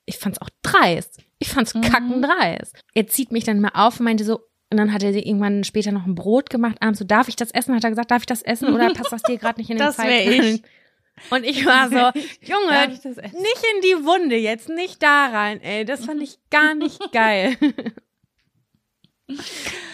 [0.06, 1.22] ich fand es auch dreist.
[1.40, 1.82] Ich fand es mhm.
[1.82, 2.76] kackendreist.
[2.94, 5.92] Er zieht mich dann mal auf und meinte so, und dann hat er irgendwann später
[5.92, 7.76] noch ein Brot gemacht, abends so, darf ich das essen?
[7.76, 8.74] Hat er gesagt, darf ich das essen?
[8.74, 10.64] Oder passt das dir gerade nicht in den Das wäre ich.
[11.30, 15.86] Und ich war so, Junge, nicht in die Wunde jetzt, nicht da rein, ey.
[15.86, 17.58] Das fand ich gar nicht geil.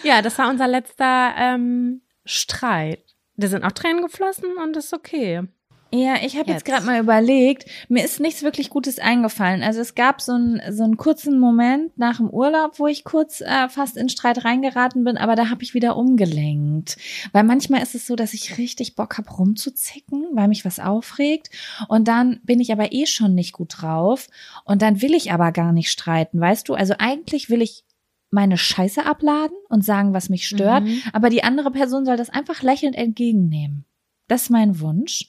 [0.02, 3.04] ja, das war unser letzter ähm, Streit.
[3.36, 5.42] Da sind auch Tränen geflossen und ist okay.
[5.90, 9.62] Ja, ich habe jetzt, jetzt gerade mal überlegt, mir ist nichts wirklich Gutes eingefallen.
[9.62, 13.40] Also es gab so einen so einen kurzen Moment nach dem Urlaub, wo ich kurz
[13.40, 16.98] äh, fast in Streit reingeraten bin, aber da habe ich wieder umgelenkt.
[17.32, 21.48] Weil manchmal ist es so, dass ich richtig Bock hab rumzuzicken, weil mich was aufregt
[21.88, 24.28] und dann bin ich aber eh schon nicht gut drauf
[24.64, 26.74] und dann will ich aber gar nicht streiten, weißt du?
[26.74, 27.84] Also eigentlich will ich
[28.30, 31.00] meine Scheiße abladen und sagen, was mich stört, mhm.
[31.14, 33.86] aber die andere Person soll das einfach lächelnd entgegennehmen.
[34.26, 35.28] Das ist mein Wunsch.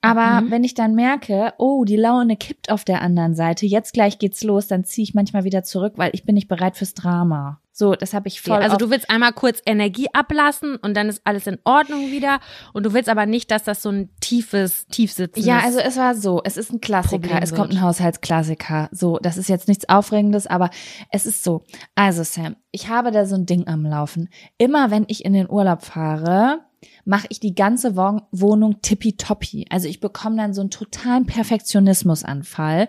[0.00, 0.50] Aber mhm.
[0.50, 4.42] wenn ich dann merke, oh, die Laune kippt auf der anderen Seite, jetzt gleich geht's
[4.44, 7.60] los, dann ziehe ich manchmal wieder zurück, weil ich bin nicht bereit fürs Drama.
[7.78, 8.56] So, das habe ich voll.
[8.62, 12.40] Also du willst einmal kurz Energie ablassen und dann ist alles in Ordnung wieder.
[12.72, 15.46] Und du willst aber nicht, dass das so ein tiefes, tiefsitzendes.
[15.46, 18.88] Ja, also es war so, es ist ein Klassiker, Problem es kommt ein Haushaltsklassiker.
[18.92, 20.70] So, das ist jetzt nichts Aufregendes, aber
[21.10, 21.64] es ist so.
[21.94, 24.30] Also Sam, ich habe da so ein Ding am Laufen.
[24.56, 26.60] Immer wenn ich in den Urlaub fahre,
[27.06, 29.66] mache ich die ganze Wohnung tippitoppi.
[29.70, 32.88] Also ich bekomme dann so einen totalen Perfektionismusanfall.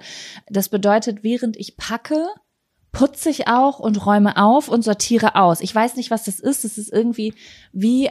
[0.49, 2.25] Das bedeutet, während ich packe,
[2.91, 5.61] putze ich auch und räume auf und sortiere aus.
[5.61, 6.65] Ich weiß nicht, was das ist.
[6.65, 7.33] Es ist irgendwie
[7.71, 8.09] wie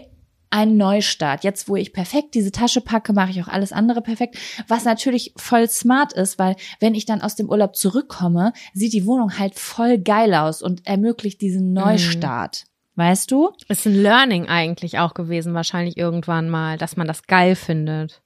[0.48, 1.42] ein Neustart.
[1.42, 4.38] Jetzt, wo ich perfekt diese Tasche packe, mache ich auch alles andere perfekt.
[4.68, 9.06] Was natürlich voll smart ist, weil wenn ich dann aus dem Urlaub zurückkomme, sieht die
[9.06, 11.74] Wohnung halt voll geil aus und ermöglicht diesen mhm.
[11.74, 12.64] Neustart.
[12.64, 12.75] Mhm.
[12.96, 13.52] Weißt du?
[13.68, 18.22] Ist ein Learning eigentlich auch gewesen, wahrscheinlich irgendwann mal, dass man das geil findet.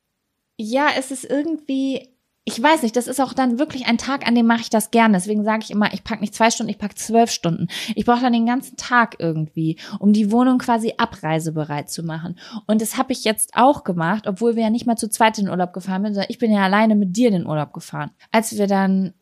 [0.57, 2.09] Ja, es ist irgendwie,
[2.45, 4.93] ich weiß nicht, das ist auch dann wirklich ein Tag, an dem mache ich das
[4.93, 5.15] gerne.
[5.15, 7.67] Deswegen sage ich immer, ich pack nicht zwei Stunden, ich pack zwölf Stunden.
[7.97, 12.39] Ich brauche dann den ganzen Tag irgendwie, um die Wohnung quasi abreisebereit zu machen.
[12.67, 15.47] Und das habe ich jetzt auch gemacht, obwohl wir ja nicht mal zu zweit in
[15.47, 18.13] den Urlaub gefahren sind, sondern ich bin ja alleine mit dir in den Urlaub gefahren.
[18.31, 19.15] Als wir dann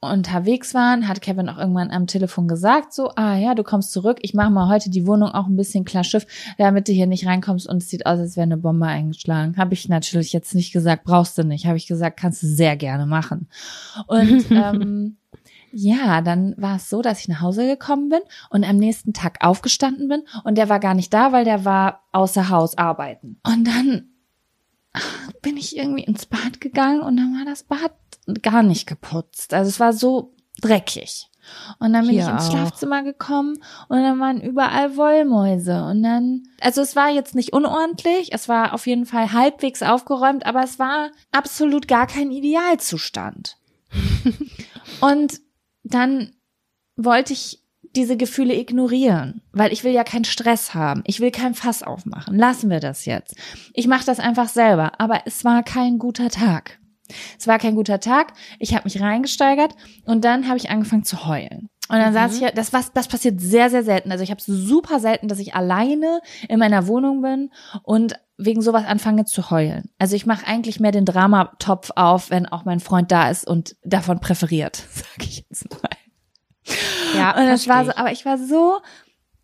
[0.00, 4.18] unterwegs waren, hat Kevin auch irgendwann am Telefon gesagt, so, ah ja, du kommst zurück,
[4.22, 6.26] ich mache mal heute die Wohnung auch ein bisschen klar Schiff,
[6.56, 9.56] damit du hier nicht reinkommst und es sieht aus, als wäre eine Bombe eingeschlagen.
[9.58, 11.66] Habe ich natürlich jetzt nicht gesagt, brauchst du nicht.
[11.66, 13.48] Habe ich gesagt, kannst du sehr gerne machen.
[14.06, 15.18] Und ähm,
[15.72, 19.44] ja, dann war es so, dass ich nach Hause gekommen bin und am nächsten Tag
[19.44, 23.38] aufgestanden bin und der war gar nicht da, weil der war außer Haus arbeiten.
[23.44, 24.06] Und dann
[25.42, 27.92] bin ich irgendwie ins Bad gegangen und dann war das Bad
[28.42, 29.54] gar nicht geputzt.
[29.54, 31.26] Also es war so dreckig.
[31.78, 32.50] Und dann bin Hier ich ins auch.
[32.50, 33.56] Schlafzimmer gekommen
[33.88, 35.84] und dann waren überall Wollmäuse.
[35.84, 40.46] Und dann, also es war jetzt nicht unordentlich, es war auf jeden Fall halbwegs aufgeräumt,
[40.46, 43.56] aber es war absolut gar kein Idealzustand.
[45.00, 45.40] und
[45.82, 46.32] dann
[46.96, 47.64] wollte ich
[47.96, 51.02] diese Gefühle ignorieren, weil ich will ja keinen Stress haben.
[51.06, 52.36] Ich will kein Fass aufmachen.
[52.36, 53.34] Lassen wir das jetzt.
[53.74, 56.78] Ich mache das einfach selber, aber es war kein guter Tag.
[57.38, 58.32] Es war kein guter Tag.
[58.58, 61.68] Ich habe mich reingesteigert und dann habe ich angefangen zu heulen.
[61.90, 62.14] Und dann mhm.
[62.14, 64.12] saß ich hier, das, was, das passiert sehr, sehr selten.
[64.12, 67.50] Also ich habe super selten, dass ich alleine in meiner Wohnung bin
[67.82, 69.90] und wegen sowas anfange zu heulen.
[69.98, 73.76] Also ich mache eigentlich mehr den Dramatopf auf, wenn auch mein Freund da ist und
[73.82, 75.90] davon präferiert, sage ich jetzt mal.
[77.16, 78.78] Ja, und das war so, aber ich war so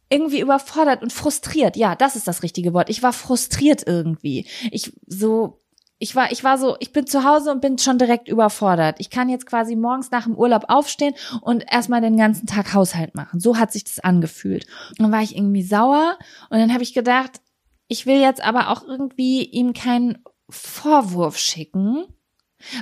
[0.09, 1.77] irgendwie überfordert und frustriert.
[1.77, 2.91] Ja, das ist das richtige Wort.
[2.91, 4.47] Ich war frustriert irgendwie.
[4.71, 5.61] Ich so
[5.99, 8.97] ich war, ich war so, ich bin zu Hause und bin schon direkt überfordert.
[8.99, 13.15] Ich kann jetzt quasi morgens nach dem Urlaub aufstehen und erstmal den ganzen Tag Haushalt
[13.15, 13.41] machen.
[13.41, 14.67] So hat sich das angefühlt.
[14.91, 16.19] Und dann war ich irgendwie sauer
[16.51, 17.41] und dann habe ich gedacht,
[17.89, 20.19] ich will jetzt aber auch irgendwie ihm keinen
[20.51, 22.05] Vorwurf schicken.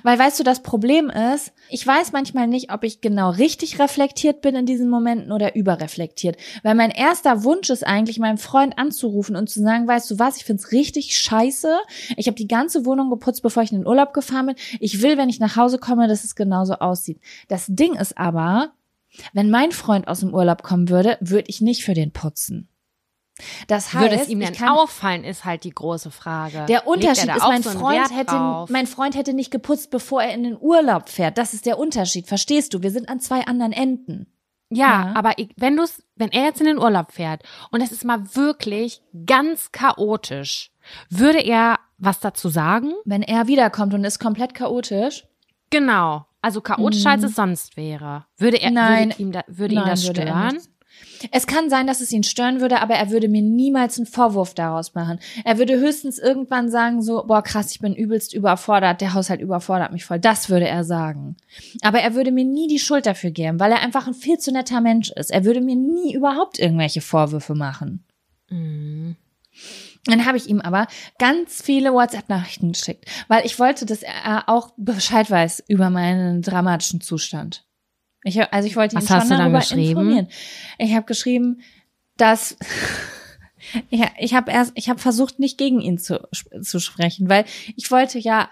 [0.02, 4.40] Weil weißt du, das Problem ist, ich weiß manchmal nicht, ob ich genau richtig reflektiert
[4.40, 6.36] bin in diesen Momenten oder überreflektiert.
[6.62, 10.36] Weil mein erster Wunsch ist eigentlich, meinen Freund anzurufen und zu sagen, weißt du was,
[10.36, 11.76] ich find's richtig scheiße.
[12.16, 14.56] Ich habe die ganze Wohnung geputzt, bevor ich in den Urlaub gefahren bin.
[14.80, 17.20] Ich will, wenn ich nach Hause komme, dass es genauso aussieht.
[17.48, 18.72] Das Ding ist aber,
[19.32, 22.68] wenn mein Freund aus dem Urlaub kommen würde, würde ich nicht für den putzen.
[23.66, 26.64] Das heißt, Würde es ihm kann- auffallen, ist halt die große Frage.
[26.68, 30.34] der Unterschied er ist, mein so Freund hätte, mein Freund hätte nicht geputzt, bevor er
[30.34, 31.38] in den Urlaub fährt.
[31.38, 32.26] Das ist der Unterschied.
[32.26, 32.82] Verstehst du?
[32.82, 34.26] Wir sind an zwei anderen Enden.
[34.70, 35.12] Ja, Ja.
[35.14, 38.34] aber ich, wenn du's, wenn er jetzt in den Urlaub fährt und es ist mal
[38.34, 40.72] wirklich ganz chaotisch,
[41.10, 42.92] würde er was dazu sagen?
[43.04, 45.26] Wenn er wiederkommt und ist komplett chaotisch,
[45.70, 46.24] Genau.
[46.40, 48.26] Also chaotisch als es sonst wäre.
[48.36, 48.74] Würde er, Mhm.
[48.74, 49.08] Nein.
[49.08, 50.58] würde ihm da, würde Nein, das würde er stören?
[51.30, 54.54] Es kann sein, dass es ihn stören würde, aber er würde mir niemals einen Vorwurf
[54.54, 55.18] daraus machen.
[55.44, 59.92] Er würde höchstens irgendwann sagen so, boah krass, ich bin übelst überfordert, der Haushalt überfordert
[59.92, 60.18] mich voll.
[60.18, 61.36] Das würde er sagen.
[61.82, 64.52] Aber er würde mir nie die Schuld dafür geben, weil er einfach ein viel zu
[64.52, 65.30] netter Mensch ist.
[65.30, 68.04] Er würde mir nie überhaupt irgendwelche Vorwürfe machen.
[68.50, 69.16] Mhm.
[70.06, 70.86] Dann habe ich ihm aber
[71.18, 77.00] ganz viele WhatsApp-Nachrichten geschickt, weil ich wollte, dass er auch Bescheid weiß über meinen dramatischen
[77.00, 77.64] Zustand.
[78.24, 79.90] Ich, also ich wollte ihn Was schon darüber geschrieben?
[79.90, 80.28] informieren.
[80.78, 81.60] Ich habe geschrieben,
[82.16, 82.56] dass
[83.90, 86.26] ich, ich habe erst, ich habe versucht, nicht gegen ihn zu,
[86.62, 87.44] zu sprechen, weil
[87.76, 88.48] ich wollte ja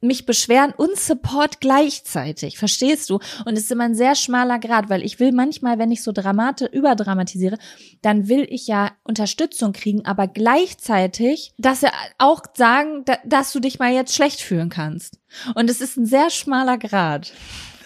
[0.00, 3.18] mich beschweren und Support gleichzeitig, verstehst du?
[3.44, 6.12] Und es ist immer ein sehr schmaler Grad, weil ich will manchmal, wenn ich so
[6.12, 7.58] dramatisch überdramatisiere,
[8.02, 13.60] dann will ich ja Unterstützung kriegen, aber gleichzeitig, dass er auch sagen, da, dass du
[13.60, 15.18] dich mal jetzt schlecht fühlen kannst.
[15.54, 17.32] Und es ist ein sehr schmaler Grad.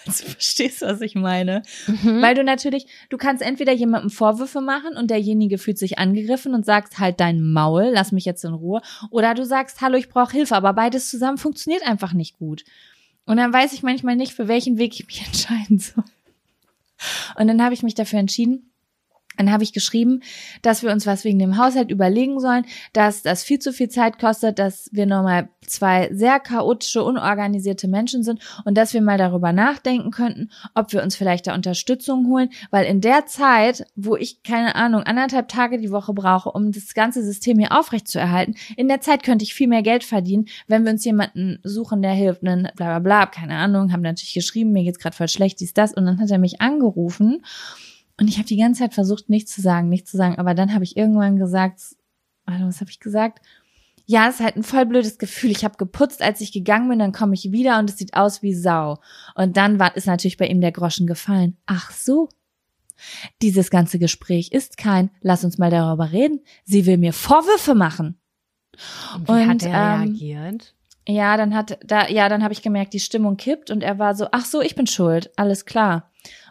[0.10, 1.62] Verstehst du, was ich meine?
[1.86, 2.22] Mhm.
[2.22, 6.64] Weil du natürlich, du kannst entweder jemandem Vorwürfe machen und derjenige fühlt sich angegriffen und
[6.64, 8.80] sagst halt dein Maul, lass mich jetzt in Ruhe.
[9.10, 12.64] Oder du sagst, hallo, ich brauche Hilfe, aber beides zusammen funktioniert einfach nicht gut.
[13.26, 16.04] Und dann weiß ich manchmal nicht, für welchen Weg ich mich entscheiden soll.
[17.38, 18.69] Und dann habe ich mich dafür entschieden,
[19.40, 20.20] dann habe ich geschrieben,
[20.62, 24.18] dass wir uns was wegen dem Haushalt überlegen sollen, dass das viel zu viel Zeit
[24.18, 29.52] kostet, dass wir nochmal zwei sehr chaotische, unorganisierte Menschen sind und dass wir mal darüber
[29.52, 34.42] nachdenken könnten, ob wir uns vielleicht da Unterstützung holen, weil in der Zeit, wo ich,
[34.42, 39.00] keine Ahnung, anderthalb Tage die Woche brauche, um das ganze System hier aufrechtzuerhalten, in der
[39.00, 42.68] Zeit könnte ich viel mehr Geld verdienen, wenn wir uns jemanden suchen, der hilft, einen
[42.76, 45.94] bla bla bla, keine Ahnung, haben natürlich geschrieben, mir geht's gerade voll schlecht, dies, das
[45.94, 47.42] und dann hat er mich angerufen
[48.20, 50.38] und ich habe die ganze Zeit versucht, nichts zu sagen, nichts zu sagen.
[50.38, 51.80] Aber dann habe ich irgendwann gesagt,
[52.44, 53.40] warte, was habe ich gesagt?
[54.04, 55.50] Ja, es ist halt ein voll blödes Gefühl.
[55.50, 58.42] Ich habe geputzt, als ich gegangen bin, dann komme ich wieder und es sieht aus
[58.42, 58.98] wie Sau.
[59.36, 61.56] Und dann war, ist natürlich bei ihm der Groschen gefallen.
[61.64, 62.28] Ach so.
[63.40, 66.40] Dieses ganze Gespräch ist kein, lass uns mal darüber reden.
[66.64, 68.18] Sie will mir Vorwürfe machen.
[69.14, 70.74] Und wie hat Und, er ähm, reagiert?
[71.08, 74.14] Ja, dann hat da ja, dann habe ich gemerkt, die Stimmung kippt und er war
[74.14, 76.10] so, ach so, ich bin schuld, alles klar.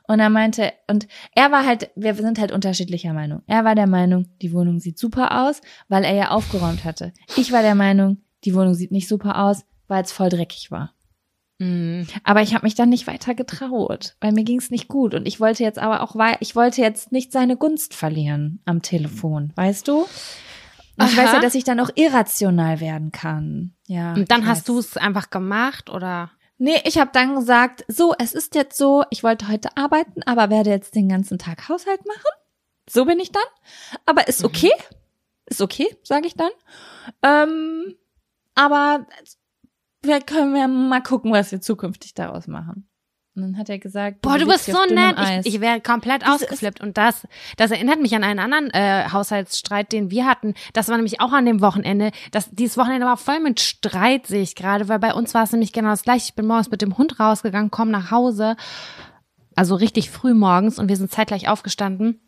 [0.09, 3.43] Und er meinte und er war halt, wir sind halt unterschiedlicher Meinung.
[3.45, 7.13] Er war der Meinung, die Wohnung sieht super aus, weil er ja aufgeräumt hatte.
[7.37, 10.95] Ich war der Meinung, die Wohnung sieht nicht super aus, weil es voll dreckig war.
[11.59, 12.07] Mhm.
[12.23, 15.39] Aber ich habe mich dann nicht weiter getraut, weil mir ging's nicht gut und ich
[15.39, 20.07] wollte jetzt aber auch, ich wollte jetzt nicht seine Gunst verlieren am Telefon, weißt du?
[20.97, 23.75] Ich weiß ja, dass ich dann auch irrational werden kann.
[23.85, 24.15] Ja.
[24.15, 26.31] Und dann hast du es einfach gemacht oder?
[26.61, 30.49] Nee, ich habe dann gesagt, so, es ist jetzt so, ich wollte heute arbeiten, aber
[30.49, 32.29] werde jetzt den ganzen Tag Haushalt machen.
[32.89, 33.43] So bin ich dann.
[34.05, 34.71] Aber ist okay.
[35.45, 36.51] Ist okay, sage ich dann.
[37.23, 37.95] Ähm,
[38.55, 39.07] aber
[40.01, 42.88] wir können ja mal gucken, was wir zukünftig daraus machen.
[43.39, 45.17] Und dann hat er gesagt, Boah, du bist so nett.
[45.17, 45.45] Eis.
[45.45, 46.81] Ich, ich wäre komplett Diese ausgeflippt.
[46.81, 47.27] Und das,
[47.57, 50.53] das erinnert mich an einen anderen äh, Haushaltsstreit, den wir hatten.
[50.73, 52.11] Das war nämlich auch an dem Wochenende.
[52.31, 55.51] Das, dieses Wochenende war voll mit Streit, sehe ich gerade, weil bei uns war es
[55.51, 56.25] nämlich genau das gleiche.
[56.25, 58.55] Ich bin morgens mit dem Hund rausgegangen, komme nach Hause,
[59.55, 62.19] also richtig früh morgens und wir sind zeitgleich aufgestanden.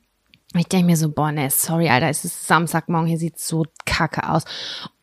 [0.53, 3.65] Und Ich denke mir so, boah, ne, sorry, Alter, es ist Samstagmorgen, hier sieht's so
[3.85, 4.43] kacke aus.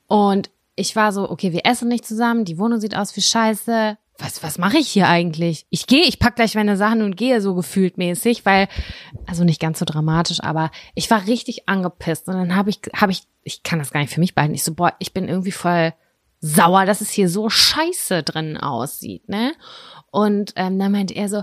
[0.07, 3.97] Und ich war so, okay, wir essen nicht zusammen, die Wohnung sieht aus wie Scheiße.
[4.19, 5.67] Was, was mache ich hier eigentlich?
[5.71, 8.69] Ich gehe, ich pack gleich meine Sachen und gehe so gefühlt mäßig, weil,
[9.27, 12.27] also nicht ganz so dramatisch, aber ich war richtig angepisst.
[12.27, 14.55] Und dann habe ich, habe ich, ich kann das gar nicht für mich behalten.
[14.55, 15.95] Ich so, boah, ich bin irgendwie voll
[16.41, 19.53] sauer, dass es hier so scheiße drin aussieht, ne?
[20.11, 21.43] Und ähm, dann meinte er so,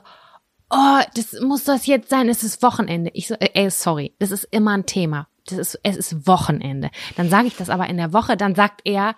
[0.69, 3.11] oh, das muss das jetzt sein, es ist Wochenende.
[3.13, 5.27] Ich so, äh, ey, sorry, das ist immer ein Thema.
[5.47, 6.89] Das ist, es ist Wochenende.
[7.15, 9.15] Dann sage ich das aber in der Woche, dann sagt er,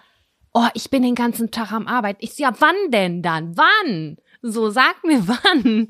[0.58, 2.18] oh, ich bin den ganzen Tag am Arbeit.
[2.20, 3.55] Ich so, ja, wann denn dann?
[3.55, 4.18] Wann?
[4.41, 5.88] So, sag mir wann.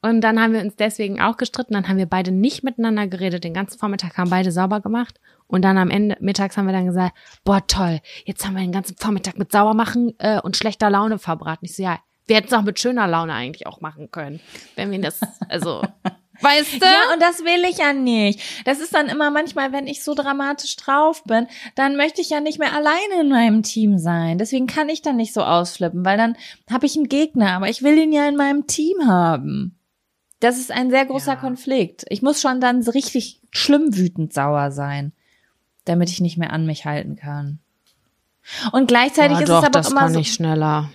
[0.00, 1.74] Und dann haben wir uns deswegen auch gestritten.
[1.74, 3.44] Dann haben wir beide nicht miteinander geredet.
[3.44, 5.20] Den ganzen Vormittag haben beide sauber gemacht.
[5.46, 7.14] Und dann am Ende mittags haben wir dann gesagt,
[7.44, 11.66] boah, toll, jetzt haben wir den ganzen Vormittag mit Saubermachen äh, und schlechter Laune verbraten.
[11.66, 14.40] Ich so, ja, wir hätten es auch mit schöner Laune eigentlich auch machen können.
[14.76, 15.20] Wenn wir das,
[15.50, 15.82] also,
[16.42, 16.84] weißt du?
[16.86, 18.40] Ja, und das will ich ja nicht.
[18.64, 22.40] Das ist dann immer manchmal, wenn ich so dramatisch drauf bin, dann möchte ich ja
[22.40, 24.38] nicht mehr alleine in meinem Team sein.
[24.38, 26.36] Deswegen kann ich dann nicht so ausflippen, weil dann
[26.70, 29.78] habe ich einen Gegner, aber ich will ihn ja in meinem Team haben.
[30.40, 31.36] Das ist ein sehr großer Ja.
[31.36, 32.04] Konflikt.
[32.08, 35.12] Ich muss schon dann so richtig schlimm wütend sauer sein,
[35.84, 37.60] damit ich nicht mehr an mich halten kann.
[38.72, 40.90] Und gleichzeitig Ja, ist doch, es aber das auch immer kann so, ich schneller.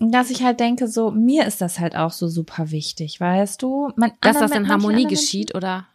[0.00, 3.90] Dass ich halt denke, so, mir ist das halt auch so super wichtig, weißt du?
[3.96, 5.86] Man, Dass das in Harmonie geschieht, oder?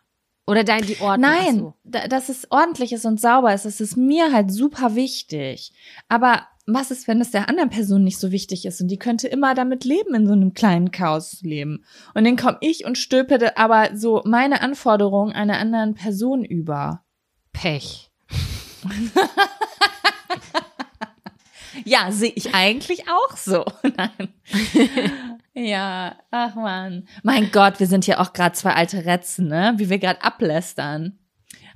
[0.47, 1.32] Oder dein, die Ordnung.
[1.32, 1.74] Nein, so.
[1.84, 5.74] da- dass es ordentlich ist und sauber ist, das ist mir halt super wichtig.
[6.08, 9.28] Aber was ist, wenn es der anderen Person nicht so wichtig ist und die könnte
[9.28, 11.84] immer damit leben, in so einem kleinen Chaos zu leben?
[12.14, 17.03] Und dann komme ich und stülpe aber so meine Anforderungen einer anderen Person über.
[17.51, 18.12] Pech.
[21.84, 23.66] Ja, sehe ich eigentlich auch so.
[23.98, 24.30] Nein.
[25.54, 27.08] ja, ach man.
[27.24, 29.74] Mein Gott, wir sind hier auch gerade zwei alte Retzen, ne?
[29.78, 31.20] Wie wir gerade ablästern.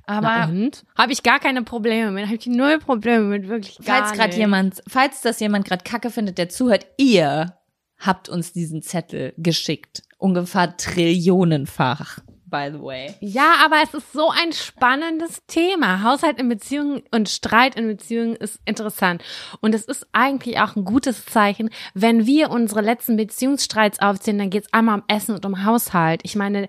[0.06, 0.52] Aber?
[0.98, 2.26] Habe ich gar keine Probleme mit.
[2.26, 6.10] Habe ich null Probleme mit, wirklich gar falls gerade jemand, falls das jemand gerade Kacke
[6.10, 7.54] findet, der zuhört, ihr
[7.96, 10.02] habt uns diesen Zettel geschickt.
[10.18, 12.18] Ungefähr trillionenfach,
[12.50, 13.14] by the way.
[13.20, 16.02] Ja, aber es ist so ein spannendes Thema.
[16.02, 19.22] Haushalt in Beziehungen und Streit in Beziehungen ist interessant.
[19.60, 24.50] Und es ist eigentlich auch ein gutes Zeichen, wenn wir unsere letzten Beziehungsstreits aufzählen, dann
[24.50, 26.20] geht es einmal um Essen und um Haushalt.
[26.24, 26.68] Ich meine,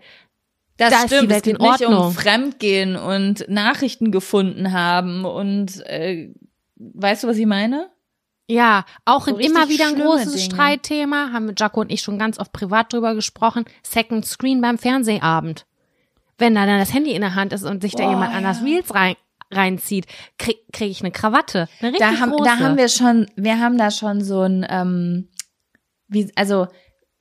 [0.78, 2.12] Das Da stimmt, es geht in nicht um.
[2.14, 6.34] Fremdgehen und Nachrichten gefunden haben und äh,
[6.76, 7.90] weißt du, was ich meine?
[8.50, 10.44] ja, auch So immer wieder ein großes Dinge.
[10.44, 14.78] Streitthema, haben wir Jaco und ich schon ganz oft privat drüber gesprochen, Second Screen beim
[14.78, 15.66] Fernsehabend.
[16.42, 18.60] Wenn da dann das Handy in der Hand ist und sich da jemand an das
[18.60, 18.66] ja.
[18.66, 19.16] Reels rein,
[19.52, 21.70] reinzieht, krieg, krieg ich eine Krawatte.
[21.80, 22.44] Eine richtig Da haben, große.
[22.44, 25.30] da haben wir schon, wir haben da schon so ein, ähm,
[26.08, 26.68] wie, also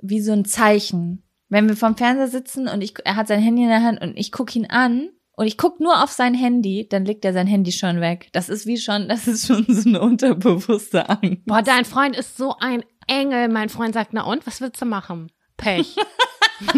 [0.00, 1.22] wie so ein Zeichen.
[1.48, 4.16] Wenn wir vom Fernseher sitzen und ich, er hat sein Handy in der Hand und
[4.16, 7.46] ich guck ihn an und ich guck nur auf sein Handy, dann legt er sein
[7.46, 8.28] Handy schon weg.
[8.32, 11.44] Das ist wie schon, das ist schon so eine unterbewusste Angst.
[11.44, 13.48] Boah, dein Freund ist so ein Engel.
[13.48, 15.30] Mein Freund sagt, na und, was willst du machen?
[15.56, 15.96] Pech.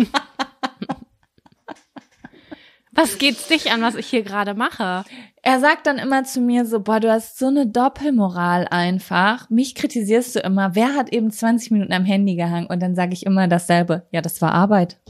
[3.03, 5.05] was geht's dich an, was ich hier gerade mache?
[5.43, 9.51] Er sagt dann immer zu mir so, boah, du hast so eine Doppelmoral einfach.
[9.51, 10.77] Mich kritisierst du immer.
[10.77, 12.69] Wer hat eben 20 Minuten am Handy gehangen?
[12.69, 14.07] Und dann sage ich immer dasselbe.
[14.13, 15.01] Ja, das war Arbeit.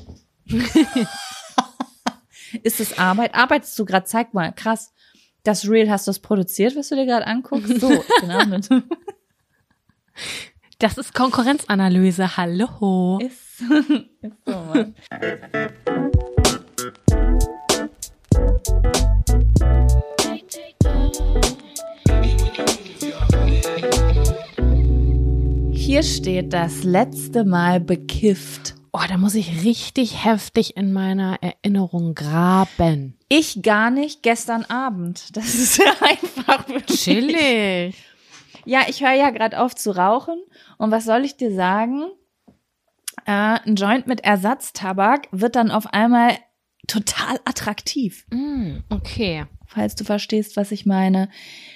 [2.62, 3.34] Ist es Arbeit?
[3.34, 4.06] Arbeitest du gerade?
[4.06, 4.52] Zeig mal.
[4.52, 4.94] Krass.
[5.42, 7.78] Das Reel hast du es produziert, was du dir gerade anguckst?
[7.80, 7.88] So,
[8.20, 8.58] genau.
[10.78, 12.36] Das ist Konkurrenzanalyse.
[12.36, 13.18] Hallo.
[13.18, 13.60] ist,
[14.22, 14.94] ist so, Mann.
[25.72, 28.74] Hier steht das letzte Mal bekifft.
[28.92, 33.18] Oh, da muss ich richtig heftig in meiner Erinnerung graben.
[33.28, 35.36] Ich gar nicht gestern Abend.
[35.36, 37.94] Das ist ja einfach wirklich- Chillig.
[38.64, 40.38] Ja, ich höre ja gerade auf zu rauchen.
[40.78, 42.04] Und was soll ich dir sagen?
[43.26, 46.36] Äh, ein Joint mit Ersatztabak wird dann auf einmal
[46.86, 48.26] total attraktiv.
[48.30, 49.44] Mm, okay.
[49.66, 51.28] Falls du verstehst, was ich meine.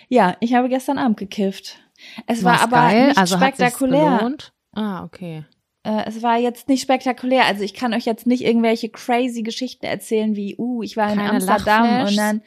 [0.09, 1.79] Ja, ich habe gestern Abend gekifft.
[2.27, 3.07] Es war War's aber geil?
[3.09, 4.31] nicht also spektakulär.
[4.73, 5.45] Ah, okay.
[5.83, 7.47] Äh, es war jetzt nicht spektakulär.
[7.47, 11.19] Also ich kann euch jetzt nicht irgendwelche crazy Geschichten erzählen, wie, uh, ich war in
[11.19, 12.43] Keine Amsterdam und dann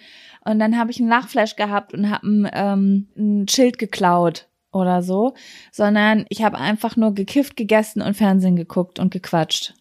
[0.46, 5.02] und dann habe ich einen Lachflash gehabt und habe ein, ähm, ein Schild geklaut oder
[5.02, 5.34] so,
[5.72, 9.74] sondern ich habe einfach nur gekifft, gegessen und Fernsehen geguckt und gequatscht.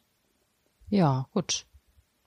[0.88, 1.66] Ja, gut.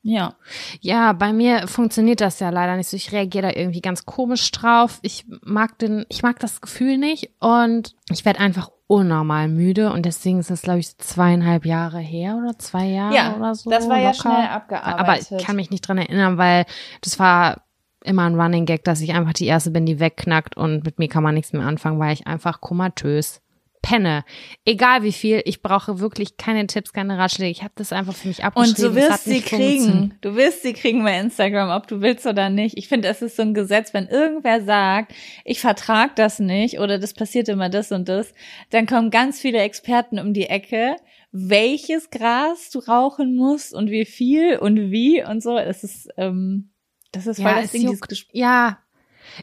[0.03, 0.33] Ja.
[0.79, 2.97] Ja, bei mir funktioniert das ja leider nicht so.
[2.97, 4.99] Ich reagiere da irgendwie ganz komisch drauf.
[5.03, 10.05] Ich mag den, ich mag das Gefühl nicht und ich werde einfach unnormal müde und
[10.05, 13.69] deswegen ist das, glaube ich, zweieinhalb Jahre her oder zwei Jahre Ja, oder so.
[13.69, 14.21] das war ja locker.
[14.21, 15.31] schnell Aber abgearbeitet.
[15.39, 16.65] ich kann mich nicht dran erinnern, weil
[17.01, 17.61] das war
[18.03, 21.07] immer ein Running Gag, dass ich einfach die erste bin, die wegknackt und mit mir
[21.07, 23.39] kann man nichts mehr anfangen, weil ich einfach komatös
[23.81, 24.23] penne.
[24.65, 27.51] Egal wie viel, ich brauche wirklich keine Tipps, keine Ratschläge.
[27.51, 28.93] Ich habe das einfach für mich Und abgeschrieben.
[28.93, 30.13] du Es hat wirst sie kriegen.
[30.21, 32.77] Du wirst sie kriegen bei Instagram, ob du willst oder nicht.
[32.77, 35.13] Ich finde, es ist so ein Gesetz, wenn irgendwer sagt,
[35.45, 38.33] ich vertrag das nicht oder das passiert immer das und das,
[38.69, 40.95] dann kommen ganz viele Experten um die Ecke,
[41.31, 45.57] welches Gras du rauchen musst und wie viel und wie und so.
[45.57, 46.71] Es ist, ähm,
[47.11, 48.25] das ist voll Ja, das Ding, juckt.
[48.31, 48.79] Ja.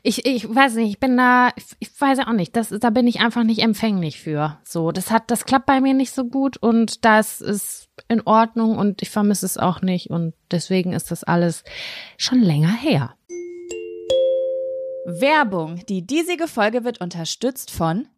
[0.02, 3.20] Ich, ich weiß nicht, ich bin da, ich weiß auch nicht, das, da bin ich
[3.20, 4.58] einfach nicht empfänglich für.
[4.64, 8.78] So, das hat, das klappt bei mir nicht so gut und das ist in Ordnung
[8.78, 11.64] und ich vermisse es auch nicht und deswegen ist das alles
[12.16, 13.14] schon länger her.
[15.08, 15.80] Werbung.
[15.88, 18.06] Die diesige Folge wird unterstützt von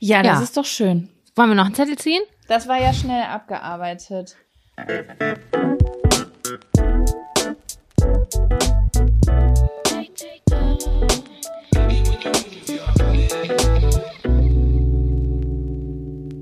[0.00, 0.42] Ja, das Ja.
[0.42, 1.08] ist doch schön.
[1.36, 2.22] Wollen wir noch einen Zettel ziehen?
[2.48, 4.36] Das war ja schnell abgearbeitet.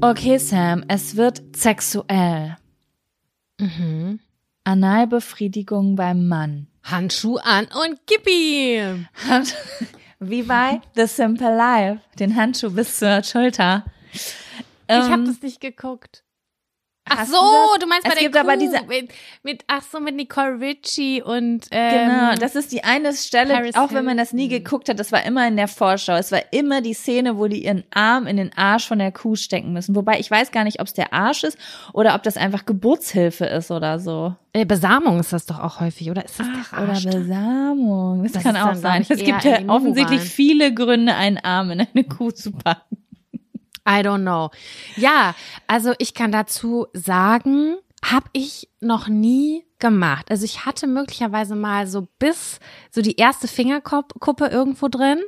[0.00, 2.56] Okay, Sam, es wird sexuell.
[3.60, 4.18] Mhm.
[4.64, 6.66] Analbefriedigung beim Mann.
[6.82, 9.06] Handschuh an und gib ihm.
[10.24, 12.00] Wie bei The Simple Life.
[12.18, 13.84] Den Handschuh bis zur Schulter.
[14.12, 14.34] Ich
[14.88, 16.22] Ähm, habe das nicht geguckt.
[17.04, 17.34] Ach so,
[17.80, 20.60] du meinst bei Es der gibt Kuh, aber diese- mit, mit ach so mit Nicole
[20.60, 24.48] Richie und ähm, Genau, das ist die eine Stelle, Paris auch wenn man das nie
[24.48, 26.14] geguckt hat, das war immer in der Vorschau.
[26.14, 29.34] Es war immer die Szene, wo die ihren Arm in den Arsch von der Kuh
[29.34, 29.96] stecken müssen.
[29.96, 31.58] Wobei ich weiß gar nicht, ob es der Arsch ist
[31.92, 34.34] oder ob das einfach Geburtshilfe ist oder so.
[34.52, 37.04] äh, Besamung ist das doch auch häufig, oder ist das Ach, der oder Arsch?
[37.04, 38.22] Besamung.
[38.22, 39.04] Das, Das kann auch sein.
[39.08, 42.98] Es gibt ja offensichtlich viele Gründe, einen Arm in eine Kuh zu packen.
[43.88, 44.50] I don't know.
[44.96, 45.34] Ja,
[45.66, 50.30] also ich kann dazu sagen, habe ich noch nie gemacht.
[50.30, 52.58] Also ich hatte möglicherweise mal so bis
[52.90, 55.20] so die erste Fingerkuppe irgendwo drin,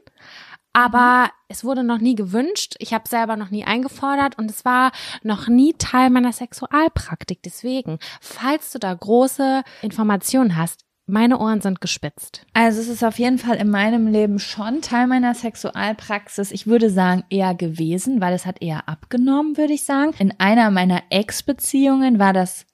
[0.72, 2.74] aber es wurde noch nie gewünscht.
[2.78, 4.90] Ich habe selber noch nie eingefordert und es war
[5.22, 7.42] noch nie Teil meiner Sexualpraktik.
[7.44, 12.46] Deswegen, falls du da große Informationen hast, meine Ohren sind gespitzt.
[12.54, 16.50] Also es ist auf jeden Fall in meinem Leben schon Teil meiner Sexualpraxis.
[16.50, 20.14] Ich würde sagen eher gewesen, weil es hat eher abgenommen, würde ich sagen.
[20.18, 22.66] In einer meiner Ex-Beziehungen war das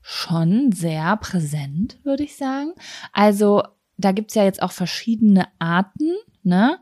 [0.00, 2.72] schon sehr präsent, würde ich sagen.
[3.12, 3.62] Also
[3.96, 6.78] da gibt's ja jetzt auch verschiedene Arten, ne?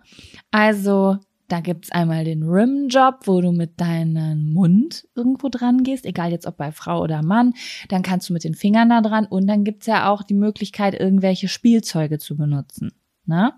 [0.51, 1.19] Also
[1.49, 6.47] da gibt's einmal den Rim-Job, wo du mit deinem Mund irgendwo dran gehst, egal jetzt
[6.47, 7.55] ob bei Frau oder Mann.
[7.89, 10.99] Dann kannst du mit den Fingern da dran und dann gibt's ja auch die Möglichkeit,
[10.99, 12.93] irgendwelche Spielzeuge zu benutzen.
[13.27, 13.55] Ne?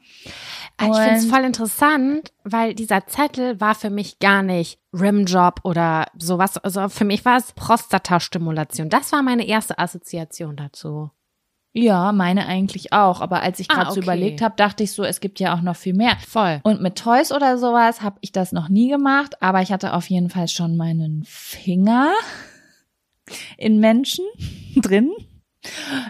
[0.80, 6.06] Ich finde es voll interessant, weil dieser Zettel war für mich gar nicht Rimjob oder
[6.16, 6.56] sowas.
[6.56, 8.88] Also für mich war es Prostatastimulation.
[8.88, 11.10] Das war meine erste Assoziation dazu.
[11.72, 13.20] Ja, meine eigentlich auch.
[13.20, 14.04] Aber als ich Ah, gerade so okay.
[14.04, 16.16] überlegt habe, dachte ich so, es gibt ja auch noch viel mehr.
[16.26, 16.60] Voll.
[16.64, 20.08] Und mit Toys oder sowas habe ich das noch nie gemacht, aber ich hatte auf
[20.10, 22.10] jeden Fall schon meinen Finger
[23.58, 24.24] in Menschen
[24.76, 25.12] drin.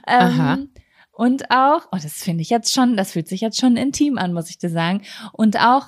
[0.06, 0.54] Aha.
[0.54, 0.70] Ähm,
[1.12, 4.32] und auch, oh, das finde ich jetzt schon, das fühlt sich jetzt schon intim an,
[4.32, 5.02] muss ich dir sagen.
[5.32, 5.86] Und auch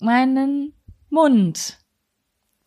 [0.00, 0.72] meinen
[1.10, 1.77] Mund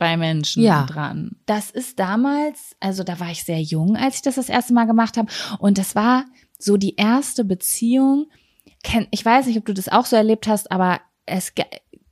[0.01, 0.87] bei Menschen Ja.
[0.87, 1.35] dran.
[1.45, 4.85] Das ist damals, also da war ich sehr jung, als ich das das erste Mal
[4.87, 5.31] gemacht habe.
[5.59, 6.25] Und das war
[6.57, 8.25] so die erste Beziehung.
[9.11, 11.53] Ich weiß nicht, ob du das auch so erlebt hast, aber es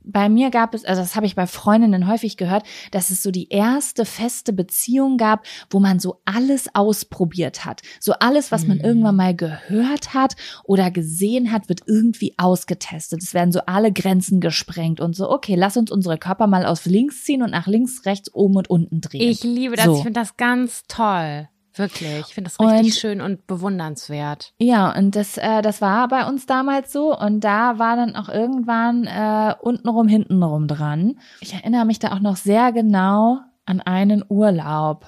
[0.02, 3.30] bei mir gab es, also das habe ich bei Freundinnen häufig gehört, dass es so
[3.30, 7.82] die erste feste Beziehung gab, wo man so alles ausprobiert hat.
[8.00, 8.84] So alles, was man Mhm.
[8.84, 13.22] irgendwann mal gehört hat oder gesehen hat, wird irgendwie ausgetestet.
[13.22, 16.86] Es werden so alle Grenzen gesprengt und so, okay, lass uns unsere Körper mal auf
[16.86, 19.30] links ziehen und nach links, rechts, oben und unten drehen.
[19.30, 19.84] Ich liebe das.
[19.84, 19.96] So.
[19.96, 21.48] Ich finde das ganz toll.
[21.74, 22.20] Wirklich.
[22.28, 24.52] Ich finde das richtig Und- schön und bewundernswert.
[24.58, 27.16] Ja, und das, äh, das war bei uns damals so.
[27.16, 31.18] Und da war dann auch irgendwann äh, untenrum, hintenrum dran.
[31.40, 35.06] Ich erinnere mich da auch noch sehr genau an einen Urlaub.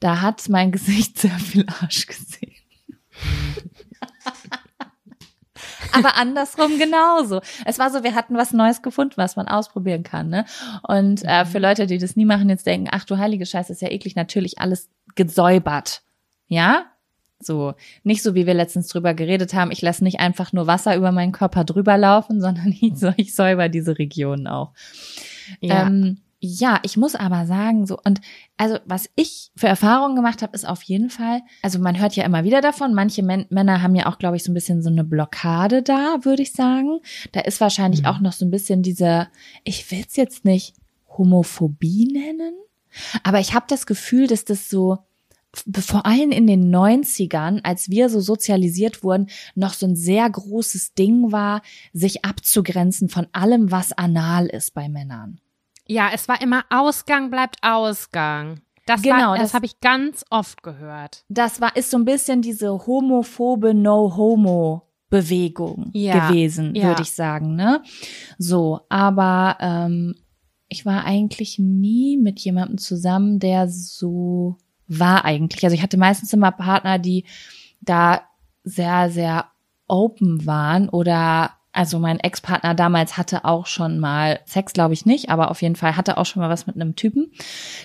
[0.00, 2.52] Da hat mein Gesicht sehr viel Arsch gesehen.
[5.92, 7.40] Aber andersrum genauso.
[7.64, 10.28] Es war so, wir hatten was Neues gefunden, was man ausprobieren kann.
[10.28, 10.44] Ne?
[10.82, 13.80] Und äh, für Leute, die das nie machen, jetzt denken, ach du heilige Scheiße, ist
[13.82, 16.02] ja eklig, natürlich alles gesäubert.
[16.48, 16.86] Ja?
[17.40, 20.96] So, nicht so, wie wir letztens drüber geredet haben, ich lasse nicht einfach nur Wasser
[20.96, 24.72] über meinen Körper drüber laufen, sondern ich, säuber diese Regionen auch.
[25.60, 25.86] Ja.
[25.86, 28.20] Ähm, ja, ich muss aber sagen, so, und
[28.58, 32.24] also was ich für Erfahrungen gemacht habe, ist auf jeden Fall, also man hört ja
[32.24, 34.90] immer wieder davon, manche Män Männer haben ja auch, glaube ich, so ein bisschen so
[34.90, 37.00] eine Blockade da, würde ich sagen.
[37.32, 38.06] Da ist wahrscheinlich Mhm.
[38.08, 39.28] auch noch so ein bisschen diese,
[39.64, 40.74] ich will es jetzt nicht
[41.16, 42.54] Homophobie nennen,
[43.22, 44.98] aber ich habe das Gefühl, dass das so,
[45.80, 50.94] vor allem in den 90ern, als wir so sozialisiert wurden, noch so ein sehr großes
[50.94, 55.40] Ding war, sich abzugrenzen von allem, was anal ist bei Männern.
[55.86, 58.60] ja, es war immer Ausgang bleibt Ausgang.
[58.86, 61.24] Das, Genau, war, das, das- habe ich ganz oft gehört.
[61.28, 66.88] Das war, ist so ein bisschen diese homophobe No-Homo-Bewegung Ja, gewesen, ja.
[66.88, 67.82] würde ich sagen, ne?
[68.38, 70.14] So, aber ähm,
[70.68, 74.56] ich war eigentlich nie mit jemandem zusammen, der so
[74.86, 75.64] war eigentlich.
[75.64, 77.24] Also ich hatte meistens immer Partner, die
[77.80, 78.22] da
[78.64, 79.46] sehr, sehr
[79.86, 85.28] open waren oder also mein Ex-Partner damals hatte auch schon mal Sex, glaube ich nicht,
[85.28, 87.32] aber auf jeden Fall hatte auch schon mal was mit einem Typen.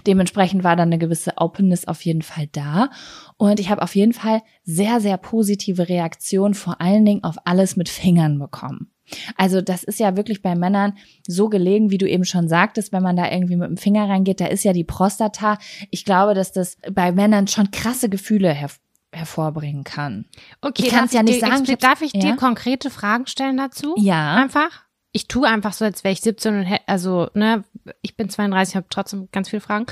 [0.05, 2.91] Dementsprechend war dann eine gewisse Openness auf jeden Fall da.
[3.37, 7.77] Und ich habe auf jeden Fall sehr, sehr positive Reaktionen, vor allen Dingen auf alles
[7.77, 8.91] mit Fingern bekommen.
[9.37, 10.97] Also das ist ja wirklich bei Männern
[11.27, 14.41] so gelegen, wie du eben schon sagtest, wenn man da irgendwie mit dem Finger reingeht,
[14.41, 15.57] da ist ja die Prostata.
[15.89, 18.69] Ich glaube, dass das bei Männern schon krasse Gefühle her
[19.11, 20.25] hervorbringen kann.
[20.61, 22.35] Okay, Ich kann's darf ja nicht dir sagen, ich Darf ich dir ja?
[22.35, 23.95] konkrete Fragen stellen dazu?
[23.97, 24.35] Ja.
[24.35, 24.83] Einfach?
[25.11, 27.63] Ich tue einfach so, als wäre ich 17 und hätte, also, ne,
[28.03, 29.87] ich bin 32, habe trotzdem ganz viele Fragen.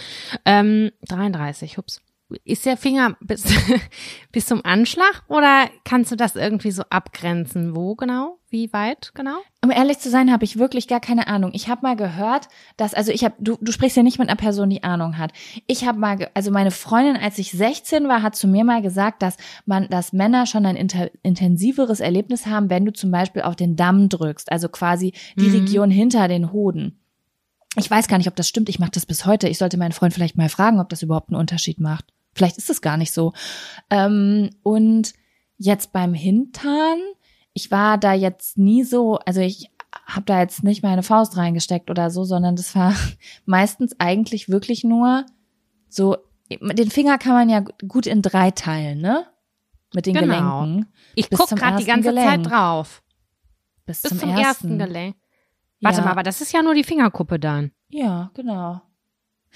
[0.45, 2.01] Ähm, 33, hups.
[2.43, 3.45] Ist der Finger bis,
[4.34, 7.73] bis zum Anschlag oder kannst du das irgendwie so abgrenzen?
[7.75, 8.38] Wo genau?
[8.49, 9.38] Wie weit genau?
[9.63, 11.51] Um ehrlich zu sein, habe ich wirklich gar keine Ahnung.
[11.53, 14.36] Ich habe mal gehört, dass also ich habe du du sprichst ja nicht mit einer
[14.38, 15.32] Person, die Ahnung hat.
[15.67, 19.21] Ich habe mal also meine Freundin, als ich 16 war, hat zu mir mal gesagt,
[19.21, 23.55] dass man dass Männer schon ein inter, intensiveres Erlebnis haben, wenn du zum Beispiel auf
[23.55, 25.59] den Damm drückst, also quasi die Mhm.
[25.59, 26.99] Region hinter den Hoden.
[27.78, 28.69] Ich weiß gar nicht, ob das stimmt.
[28.69, 29.47] Ich mache das bis heute.
[29.47, 32.05] Ich sollte meinen Freund vielleicht mal fragen, ob das überhaupt einen Unterschied macht.
[32.38, 33.34] Vielleicht ist es gar nicht so.
[33.90, 35.14] Ähm, und
[35.58, 37.00] jetzt beim Hintern,
[37.54, 39.72] ich war da jetzt nie so, also ich
[40.06, 42.94] habe da jetzt nicht meine Faust reingesteckt oder so, sondern das war
[43.46, 45.26] meistens eigentlich wirklich nur
[45.90, 46.18] so,
[46.50, 49.26] den Finger kann man ja gut in drei teilen, ne?
[49.94, 50.62] Mit den Genau.
[50.62, 50.94] Gelenken.
[51.16, 52.28] Ich Bis guck zum gerade die ganze Gelenk.
[52.30, 53.02] Zeit drauf.
[53.86, 54.44] Bis, Bis zum, zum, ersten.
[54.46, 55.16] ersten Gelenk.
[55.82, 56.04] Warte Ja.
[56.06, 57.72] mal, aber das ist ja nur die Fingerkuppe dann.
[57.90, 58.82] Ja, genau.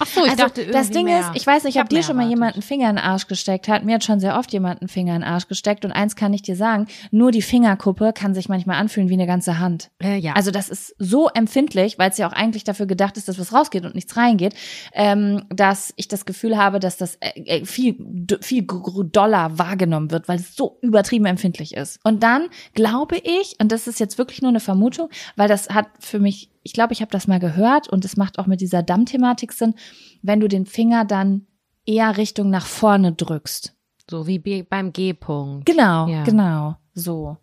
[0.02, 1.20] Ach so, ich also dachte irgendwie das Ding mehr.
[1.20, 2.30] ist, ich weiß nicht, Ich ob dir schon mal erwartet.
[2.38, 3.84] jemand einen Finger in den Arsch gesteckt hat.
[3.84, 5.84] Mir hat schon sehr oft jemand einen Finger in den Arsch gesteckt.
[5.84, 9.26] Und eins kann ich dir sagen, nur die Fingerkuppe kann sich manchmal anfühlen wie eine
[9.26, 9.90] ganze Hand.
[10.02, 10.32] Äh, ja.
[10.34, 13.52] Also das ist so empfindlich, weil es ja auch eigentlich dafür gedacht ist, dass was
[13.52, 14.54] rausgeht und nichts reingeht,
[14.94, 17.96] ähm, dass ich das Gefühl habe, dass das äh, äh, viel,
[18.40, 22.00] viel doller wahrgenommen wird, weil es so übertrieben empfindlich ist.
[22.04, 25.86] Und dann glaube ich, und das ist jetzt wirklich nur eine Vermutung, weil das hat
[26.00, 28.82] für mich, ich glaube, ich habe das mal gehört und es macht auch mit dieser
[28.82, 29.74] Dammthematik Sinn,
[30.22, 31.46] wenn du den Finger dann
[31.86, 33.74] eher Richtung nach vorne drückst.
[34.10, 35.64] so wie be- beim G-Punkt.
[35.66, 36.22] Genau, Ja.
[36.24, 37.36] genau, so.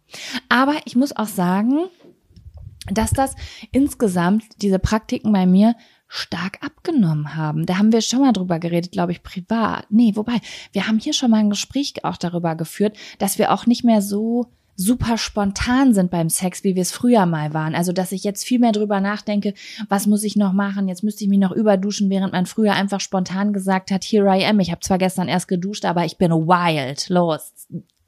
[0.50, 1.86] Aber ich muss auch sagen,
[2.92, 3.36] dass das
[3.72, 5.76] insgesamt diese Praktiken bei mir
[6.08, 7.66] stark abgenommen haben.
[7.66, 9.86] Da haben wir schon mal drüber geredet, glaube ich, privat.
[9.90, 10.40] Nee, wobei,
[10.72, 14.02] wir haben hier schon mal ein Gespräch auch darüber geführt, dass wir auch nicht mehr
[14.02, 14.48] so
[14.80, 17.76] super spontan sind beim Sex, wie wir es früher mal waren.
[17.76, 19.54] Also, dass ich jetzt viel mehr drüber nachdenke,
[19.90, 20.88] was muss ich noch machen?
[20.88, 24.46] Jetzt müsste ich mich noch überduschen, während man früher einfach spontan gesagt hat, here I
[24.46, 24.60] am.
[24.62, 27.10] Ich habe zwar gestern erst geduscht, aber ich bin wild.
[27.10, 27.52] Los,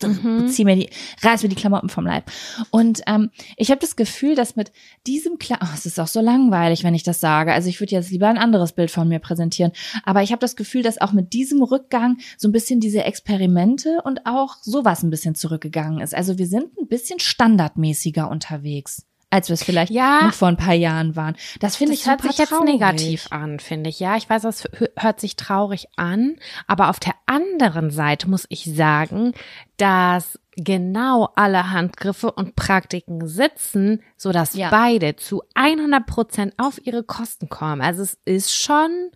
[0.07, 0.47] Mhm.
[0.47, 0.89] zieh mir die,
[1.21, 2.31] reiß mir die Klamotten vom Leib.
[2.69, 4.71] Und ähm, ich habe das Gefühl, dass mit
[5.07, 7.53] diesem Kla oh, es ist auch so langweilig, wenn ich das sage.
[7.53, 9.71] Also ich würde jetzt lieber ein anderes Bild von mir präsentieren.
[10.03, 14.01] Aber ich habe das Gefühl, dass auch mit diesem Rückgang so ein bisschen diese Experimente
[14.03, 16.15] und auch sowas ein bisschen zurückgegangen ist.
[16.15, 20.21] Also wir sind ein bisschen standardmäßiger unterwegs, als wir es vielleicht Ja.
[20.25, 21.35] noch vor ein paar Jahren waren.
[21.59, 22.73] Das finde ich das hört sich jetzt traurig.
[22.73, 23.99] negativ an, finde ich.
[23.99, 26.35] Ja, ich weiß, das hö- hört sich traurig an,
[26.67, 29.33] aber auf der anderen Seite muss ich sagen,
[29.77, 34.69] dass genau alle Handgriffe und Praktiken sitzen, so dass Ja.
[34.69, 37.81] beide zu 100 Prozent auf ihre Kosten kommen.
[37.81, 39.11] Also es ist schon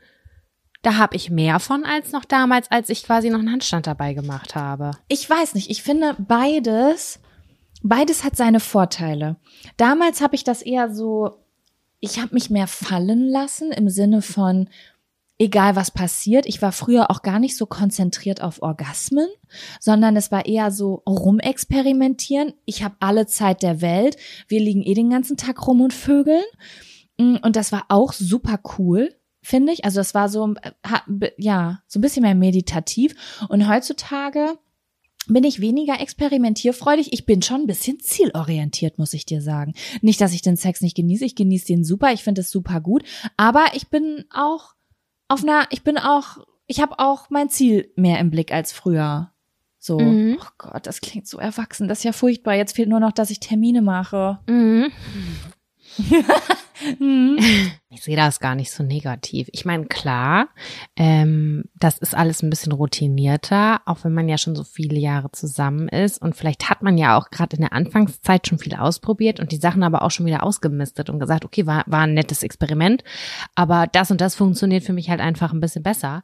[0.81, 4.13] da habe ich mehr von als noch damals, als ich quasi noch einen Handstand dabei
[4.13, 4.91] gemacht habe.
[5.07, 7.19] Ich weiß nicht, ich finde beides,
[7.85, 9.37] beides hat seine Vorteile.
[9.77, 11.37] Damals habe ich das eher so,
[11.99, 14.69] ich habe mich mehr fallen lassen im Sinne von,
[15.37, 16.45] egal was passiert.
[16.45, 19.27] Ich war früher auch gar nicht so konzentriert auf Orgasmen,
[19.79, 22.53] sondern es war eher so rumexperimentieren.
[22.65, 24.17] Ich habe alle Zeit der Welt.
[24.47, 26.43] Wir liegen eh den ganzen Tag rum und vögeln.
[27.17, 29.85] Mm, und das war auch super cool, finde ich.
[29.85, 33.13] Also das war so, äh, ja, so ein bisschen mehr meditativ.
[33.49, 34.57] Und heutzutage
[35.27, 37.13] bin ich weniger experimentierfreudig.
[37.13, 39.73] Ich bin schon ein bisschen zielorientiert, muss ich dir sagen.
[40.01, 41.25] Nicht, dass ich den Sex nicht genieße.
[41.25, 42.13] Ich genieße den super.
[42.13, 43.03] Ich finde es super gut.
[43.37, 44.73] Aber ich bin auch
[45.27, 49.31] auf einer, ich bin auch, ich habe auch mein Ziel mehr im Blick als früher.
[49.79, 50.37] So, mhm.
[50.41, 51.87] oh Gott, das klingt so erwachsen.
[51.87, 52.55] Das ist ja furchtbar.
[52.55, 54.39] Jetzt fehlt nur noch, dass ich Termine mache.
[54.47, 54.91] Mhm.
[57.89, 59.47] ich sehe das gar nicht so negativ.
[59.51, 60.49] Ich meine, klar,
[60.95, 65.31] ähm, das ist alles ein bisschen routinierter, auch wenn man ja schon so viele Jahre
[65.31, 66.21] zusammen ist.
[66.21, 69.57] Und vielleicht hat man ja auch gerade in der Anfangszeit schon viel ausprobiert und die
[69.57, 73.03] Sachen aber auch schon wieder ausgemistet und gesagt, okay, war, war ein nettes Experiment,
[73.55, 76.23] aber das und das funktioniert für mich halt einfach ein bisschen besser.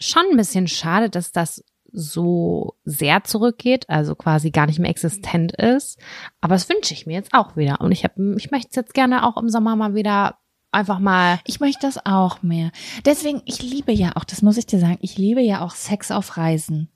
[0.00, 5.52] Schon ein bisschen schade, dass das so sehr zurückgeht, also quasi gar nicht mehr existent
[5.52, 5.98] ist.
[6.40, 7.80] Aber das wünsche ich mir jetzt auch wieder.
[7.80, 10.38] Und ich habe, ich möchte es jetzt gerne auch im Sommer mal wieder
[10.70, 11.40] einfach mal.
[11.46, 12.70] Ich möchte das auch mehr.
[13.04, 16.10] Deswegen, ich liebe ja auch, das muss ich dir sagen, ich liebe ja auch Sex
[16.10, 16.90] auf Reisen.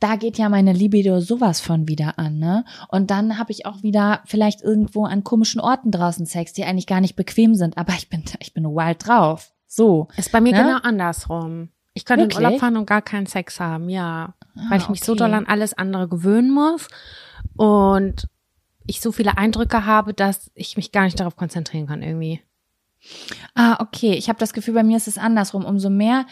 [0.00, 2.64] Da geht ja meine Libido sowas von wieder an, ne?
[2.88, 6.86] Und dann habe ich auch wieder vielleicht irgendwo an komischen Orten draußen Sex, die eigentlich
[6.86, 9.52] gar nicht bequem sind, aber ich bin, ich bin wild drauf.
[9.66, 10.08] So.
[10.16, 10.62] Ist bei mir ne?
[10.62, 11.70] genau andersrum.
[11.96, 12.40] Ich könnte Wirklich?
[12.40, 14.34] in Urlaub fahren und gar keinen Sex haben, ja.
[14.54, 15.06] Ah, weil ich mich okay.
[15.06, 16.88] so doll an alles andere gewöhnen muss
[17.56, 18.28] und
[18.86, 22.42] ich so viele Eindrücke habe, dass ich mich gar nicht darauf konzentrieren kann irgendwie.
[23.54, 24.12] Ah, okay.
[24.12, 25.64] Ich habe das Gefühl, bei mir ist es andersrum.
[25.64, 26.26] Umso mehr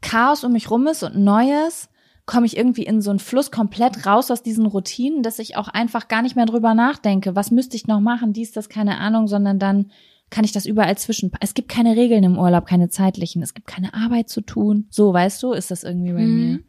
[0.00, 1.90] Chaos um mich rum ist und Neues,
[2.24, 5.68] komme ich irgendwie in so einen Fluss komplett raus aus diesen Routinen, dass ich auch
[5.68, 7.36] einfach gar nicht mehr drüber nachdenke.
[7.36, 8.32] Was müsste ich noch machen?
[8.32, 9.90] Dies, das, keine Ahnung, sondern dann
[10.32, 11.30] kann ich das überall zwischen.
[11.40, 13.42] Es gibt keine Regeln im Urlaub, keine zeitlichen.
[13.42, 14.86] Es gibt keine Arbeit zu tun.
[14.90, 16.50] So, weißt du, ist das irgendwie bei mhm.
[16.50, 16.60] mir.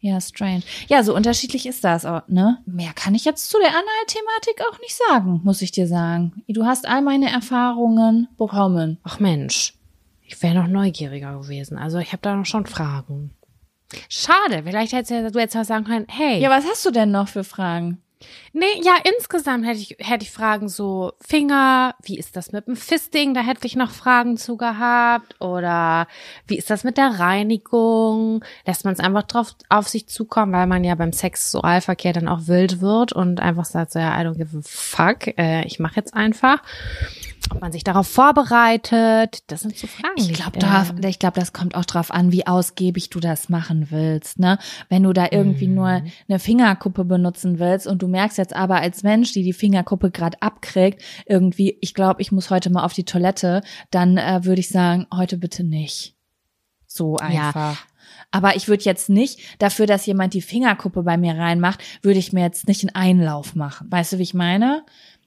[0.00, 0.62] Ja, strange.
[0.88, 2.58] Ja, so unterschiedlich ist das auch, ne?
[2.66, 6.42] Mehr kann ich jetzt zu der Anal-Thematik auch nicht sagen, muss ich dir sagen.
[6.46, 8.98] Du hast all meine Erfahrungen bekommen.
[9.02, 9.72] Ach Mensch,
[10.20, 11.78] ich wäre noch neugieriger gewesen.
[11.78, 13.30] Also ich habe da noch schon Fragen.
[14.10, 16.38] Schade, vielleicht hättest du jetzt mal sagen können, hey.
[16.38, 18.02] Ja, was hast du denn noch für Fragen?
[18.52, 22.76] Nee, ja, insgesamt hätte ich, hätte ich Fragen so Finger, wie ist das mit dem
[22.76, 23.34] Fisting?
[23.34, 25.40] Da hätte ich noch Fragen zu gehabt.
[25.40, 26.06] Oder
[26.46, 28.44] wie ist das mit der Reinigung?
[28.64, 32.46] Lässt man es einfach drauf auf sich zukommen, weil man ja beim Sexualverkehr dann auch
[32.46, 35.96] wild wird und einfach sagt so, ja, I don't give a fuck, äh, ich mache
[35.96, 36.62] jetzt einfach
[37.50, 39.42] ob man sich darauf vorbereitet.
[39.48, 40.14] Das sind so Fragen.
[40.16, 43.90] Ich glaube, äh, ich glaube, das kommt auch drauf an, wie ausgiebig du das machen
[43.90, 44.38] willst.
[44.38, 44.58] Ne?
[44.88, 45.74] Wenn du da irgendwie mm.
[45.74, 50.10] nur eine Fingerkuppe benutzen willst und du merkst jetzt aber als Mensch, die die Fingerkuppe
[50.10, 54.60] gerade abkriegt, irgendwie, ich glaube, ich muss heute mal auf die Toilette, dann äh, würde
[54.60, 56.14] ich sagen, heute bitte nicht.
[56.86, 57.54] So einfach.
[57.54, 57.76] Ja.
[58.30, 62.32] Aber ich würde jetzt nicht dafür, dass jemand die Fingerkuppe bei mir reinmacht, würde ich
[62.32, 63.86] mir jetzt nicht einen Einlauf machen.
[63.90, 64.84] Weißt du, wie ich meine?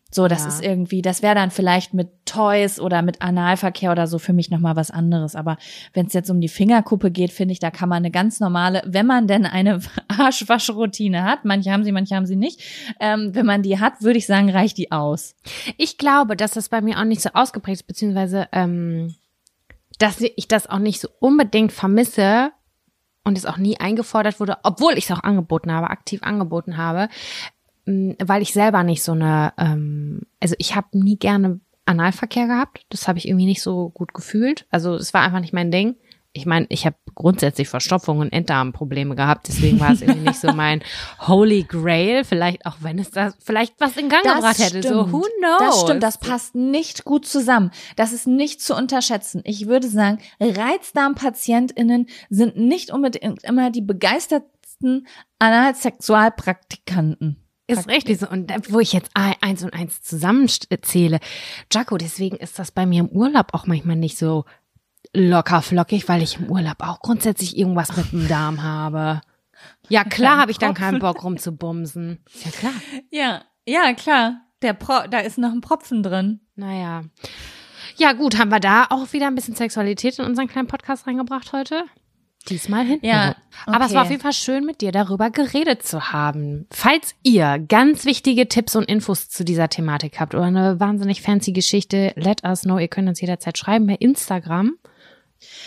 [0.10, 0.48] So, das ja.
[0.48, 4.50] ist irgendwie, das wäre dann vielleicht mit Toys oder mit Analverkehr oder so für mich
[4.50, 5.36] nochmal was anderes.
[5.36, 5.58] Aber
[5.94, 8.82] wenn es jetzt um die Fingerkuppe geht, finde ich, da kann man eine ganz normale,
[8.86, 12.62] wenn man denn eine Arschwaschroutine hat, manche haben sie, manche haben sie nicht,
[13.00, 15.36] ähm, wenn man die hat, würde ich sagen, reicht die aus.
[15.78, 19.16] Ich glaube, dass das bei mir auch nicht so ausgeprägt ist, beziehungsweise ähm,
[20.00, 22.52] dass ich das auch nicht so unbedingt vermisse,
[23.28, 27.10] und es auch nie eingefordert wurde, obwohl ich es auch angeboten habe, aktiv angeboten habe,
[27.88, 32.86] weil ich selber nicht so eine, ähm, also ich habe nie gerne Analverkehr gehabt.
[32.90, 34.68] Das habe ich irgendwie nicht so gut gefühlt.
[34.70, 35.96] Also es war einfach nicht mein Ding.
[36.34, 40.52] Ich meine, ich habe grundsätzlich Verstopfung und Enddarmprobleme gehabt, deswegen war es irgendwie nicht so
[40.54, 40.84] mein
[41.26, 42.26] Holy Grail.
[42.26, 44.84] Vielleicht auch wenn es da vielleicht was in Gang das gebracht hätte.
[44.84, 44.94] Stimmt.
[44.94, 45.60] So, who knows?
[45.60, 47.72] Das stimmt, das passt nicht gut zusammen.
[47.96, 49.42] Das ist nicht zu unterschätzen.
[49.46, 55.08] Ich würde sagen, Reizdarmpatientinnen sind nicht unbedingt immer die begeistertsten
[55.40, 57.47] Analsexualpraktikanten.
[57.68, 58.30] Ist richtig so.
[58.30, 61.20] Und wo ich jetzt eins und eins zusammenzähle,
[61.72, 64.46] Jaco, deswegen ist das bei mir im Urlaub auch manchmal nicht so
[65.14, 69.22] locker flockig, weil ich im Urlaub auch grundsätzlich irgendwas mit dem Darm habe.
[69.90, 72.24] Ja, klar habe ich dann keinen Bock rumzubumsen.
[72.34, 72.74] Ist ja klar.
[73.10, 74.42] Ja, ja, klar.
[74.62, 76.42] Der Pro da ist noch ein Propfen drin.
[76.56, 77.04] Naja.
[77.98, 81.52] Ja, gut, haben wir da auch wieder ein bisschen Sexualität in unseren kleinen Podcast reingebracht
[81.52, 81.84] heute?
[82.50, 83.00] Diesmal hin.
[83.02, 83.30] Ja.
[83.30, 83.38] Okay.
[83.66, 86.68] Aber es war auf jeden Fall schön, mit dir darüber geredet zu haben.
[86.72, 91.52] Falls ihr ganz wichtige Tipps und Infos zu dieser Thematik habt oder eine wahnsinnig fancy
[91.52, 92.78] Geschichte, let us know.
[92.78, 94.76] Ihr könnt uns jederzeit schreiben bei Instagram.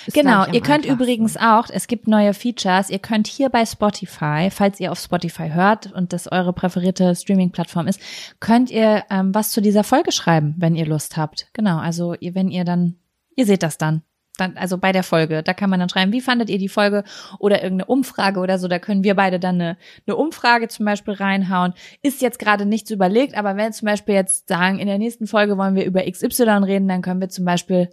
[0.07, 0.93] Ist, Genau, ihr könnt einfachsten.
[0.93, 5.51] übrigens auch, es gibt neue Features, ihr könnt hier bei Spotify, falls ihr auf Spotify
[5.51, 8.01] hört und das eure präferierte Streaming-Plattform ist,
[8.41, 11.49] könnt ihr ähm, was zu dieser Folge schreiben, wenn ihr Lust habt.
[11.53, 12.97] Genau, also ihr, wenn ihr dann,
[13.37, 14.03] ihr seht das dann.
[14.41, 14.57] Dann.
[14.57, 17.05] Also bei der Folge, da kann man dann schreiben, wie fandet ihr die Folge
[17.39, 19.77] oder irgendeine Umfrage oder so, da können wir beide dann eine,
[20.07, 21.75] eine Umfrage zum Beispiel reinhauen.
[22.03, 25.27] Ist jetzt gerade nichts überlegt, aber wenn wir zum Beispiel jetzt sagen, in der nächsten
[25.27, 27.91] Folge wollen wir über XY reden, dann können wir zum Beispiel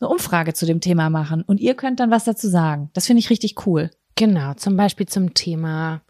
[0.00, 2.90] eine Umfrage zu dem Thema machen und ihr könnt dann was dazu sagen.
[2.94, 3.90] Das finde ich richtig cool.
[4.16, 6.02] Genau, zum Beispiel zum Thema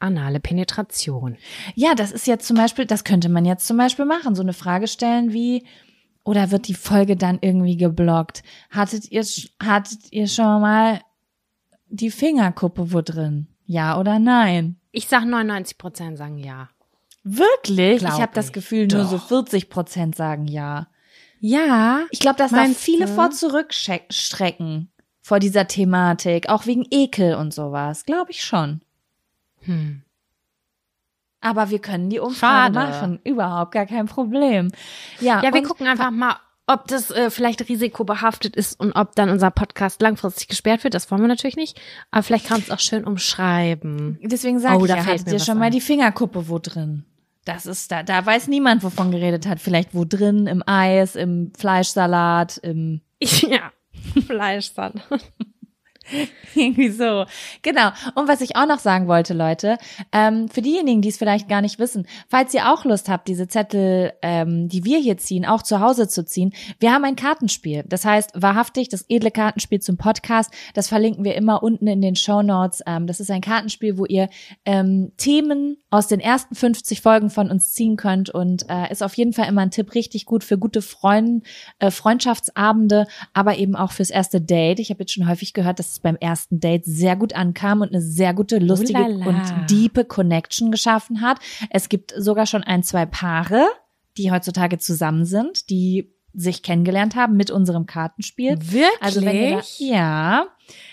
[0.00, 1.36] anale Penetration.
[1.74, 4.52] Ja, das ist jetzt zum Beispiel, das könnte man jetzt zum Beispiel machen, so eine
[4.52, 5.64] Frage stellen wie,
[6.28, 8.42] oder wird die Folge dann irgendwie geblockt?
[8.70, 9.24] Hattet ihr,
[9.62, 11.00] hattet ihr schon mal
[11.88, 13.48] die Fingerkuppe wo drin?
[13.64, 14.76] Ja oder nein?
[14.92, 16.68] Ich sag 99 Prozent sagen ja.
[17.24, 18.00] Wirklich?
[18.00, 18.52] Glaub ich habe das.
[18.52, 19.28] Gefühl, nur so Doch.
[19.28, 20.88] 40 Prozent sagen ja.
[21.40, 22.04] Ja.
[22.10, 23.12] Ich glaube, dass da viele du?
[23.12, 24.90] vor zurückstrecken
[25.22, 28.06] vor dieser Thematik, auch wegen Ekel und sowas.
[28.06, 28.80] Glaube ich schon.
[29.60, 30.02] Hm.
[31.40, 32.90] Aber wir können die Umfrage Schade.
[32.90, 33.20] machen.
[33.24, 34.70] Überhaupt gar kein Problem.
[35.20, 36.36] Ja, Ja, wir gucken einfach mal,
[36.66, 40.94] ob das äh, vielleicht risikobehaftet ist und ob dann unser Podcast langfristig gesperrt wird.
[40.94, 41.80] Das wollen wir natürlich nicht.
[42.10, 44.18] Aber vielleicht kann es auch schön umschreiben.
[44.22, 45.72] Deswegen sage Oh, ich da ja, fällt hattet mir ihr schon mal ein.
[45.72, 47.04] die Fingerkuppe wo drin?
[47.44, 49.60] Das ist da, da weiß niemand, wovon geredet hat.
[49.60, 53.72] Vielleicht wo drin, im Eis, im Fleischsalat, im ja.
[54.26, 55.00] Fleischsalat.
[56.54, 57.24] Irgendwie so.
[57.62, 57.90] Genau.
[58.14, 59.78] Und was ich auch noch sagen wollte, Leute,
[60.12, 63.48] ähm, für diejenigen, die es vielleicht gar nicht wissen, falls ihr auch Lust habt, diese
[63.48, 67.84] Zettel, ähm, die wir hier ziehen, auch zu Hause zu ziehen, wir haben ein Kartenspiel.
[67.86, 72.16] Das heißt, wahrhaftig, das edle Kartenspiel zum Podcast, das verlinken wir immer unten in den
[72.16, 72.82] Show Notes.
[72.86, 74.28] Ähm, das ist ein Kartenspiel, wo ihr
[74.64, 79.14] ähm, Themen aus den ersten 50 Folgen von uns ziehen könnt und äh, ist auf
[79.14, 81.46] jeden Fall immer ein Tipp richtig gut für gute Freund,
[81.78, 84.80] äh, Freundschaftsabende, aber eben auch fürs erste Date.
[84.80, 88.00] Ich habe jetzt schon häufig gehört, dass beim ersten Date sehr gut ankam und eine
[88.00, 89.26] sehr gute, lustige Ulala.
[89.26, 91.38] und diepe Connection geschaffen hat.
[91.70, 93.66] Es gibt sogar schon ein, zwei Paare,
[94.16, 98.58] die heutzutage zusammen sind, die sich kennengelernt haben mit unserem Kartenspiel.
[98.60, 98.86] Wirklich?
[99.00, 100.46] Also wenn ihr da, ja,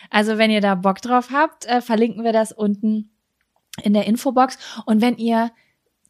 [0.10, 3.12] also wenn ihr da Bock drauf habt, äh, verlinken wir das unten
[3.84, 4.58] in der Infobox.
[4.86, 5.52] Und wenn ihr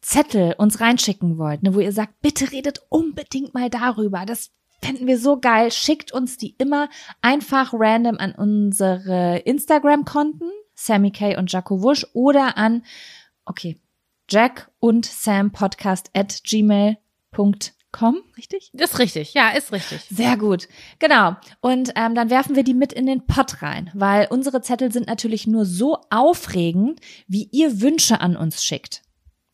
[0.00, 4.52] Zettel uns reinschicken wollt, ne, wo ihr sagt, bitte redet unbedingt mal darüber, das
[4.86, 6.88] fänden wir so geil, schickt uns die immer
[7.20, 12.84] einfach random an unsere Instagram-Konten, Sammy K und Jaco Wusch, oder an,
[13.44, 13.80] okay,
[14.28, 18.70] Jack und Sam Podcast at gmail.com, richtig?
[18.74, 19.34] Ist richtig.
[19.34, 20.02] Ja, ist richtig.
[20.10, 20.68] Sehr gut,
[21.00, 21.34] genau.
[21.60, 25.08] Und ähm, dann werfen wir die mit in den Pott rein, weil unsere Zettel sind
[25.08, 29.02] natürlich nur so aufregend, wie ihr Wünsche an uns schickt.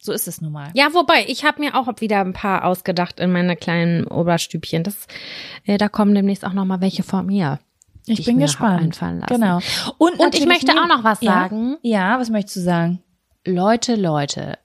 [0.05, 0.70] So ist es nun mal.
[0.74, 4.83] Ja, wobei, ich habe mir auch wieder ein paar ausgedacht in meine kleinen Oberstübchen.
[4.83, 5.07] Das,
[5.65, 7.61] äh, da kommen demnächst auch noch mal welche von mir.
[8.07, 8.99] Ich bin mir gespannt.
[9.29, 9.61] Genau.
[9.99, 11.33] Und, Und ich möchte auch noch was ja?
[11.33, 11.77] sagen.
[11.83, 13.01] Ja, was möchtest du sagen?
[13.47, 14.59] Leute, Leute,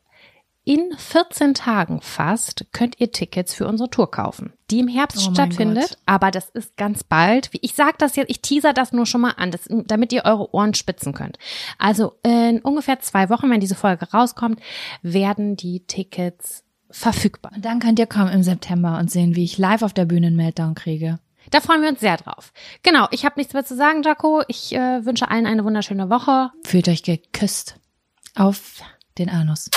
[0.64, 5.34] in 14 Tagen fast könnt ihr Tickets für unsere Tour kaufen, die im Herbst Oh
[5.34, 5.98] stattfindet.
[6.06, 7.54] Aber das ist ganz bald.
[7.54, 10.26] Wie- Ich sage das jetzt, ich teaser das nur schon mal an, das, damit ihr
[10.26, 11.38] eure Ohren spitzen könnt.
[11.78, 14.60] Also in ungefähr zwei Wochen, wenn diese Folge rauskommt,
[15.02, 17.52] werden die Tickets verfügbar.
[17.56, 20.28] Und dann könnt ihr kommen im September und sehen, wie ich live auf der Bühne
[20.28, 21.20] einen Meltdown kriege.
[21.52, 22.52] Da freuen wir uns sehr drauf.
[22.84, 24.42] Genau, ich habe nichts mehr zu sagen, Jaco.
[24.50, 26.52] Ich äh, wünsche allen eine wunderschöne Woche.
[26.66, 27.76] Fühlt euch geküsst
[28.36, 28.82] auf
[29.18, 29.70] den Anus.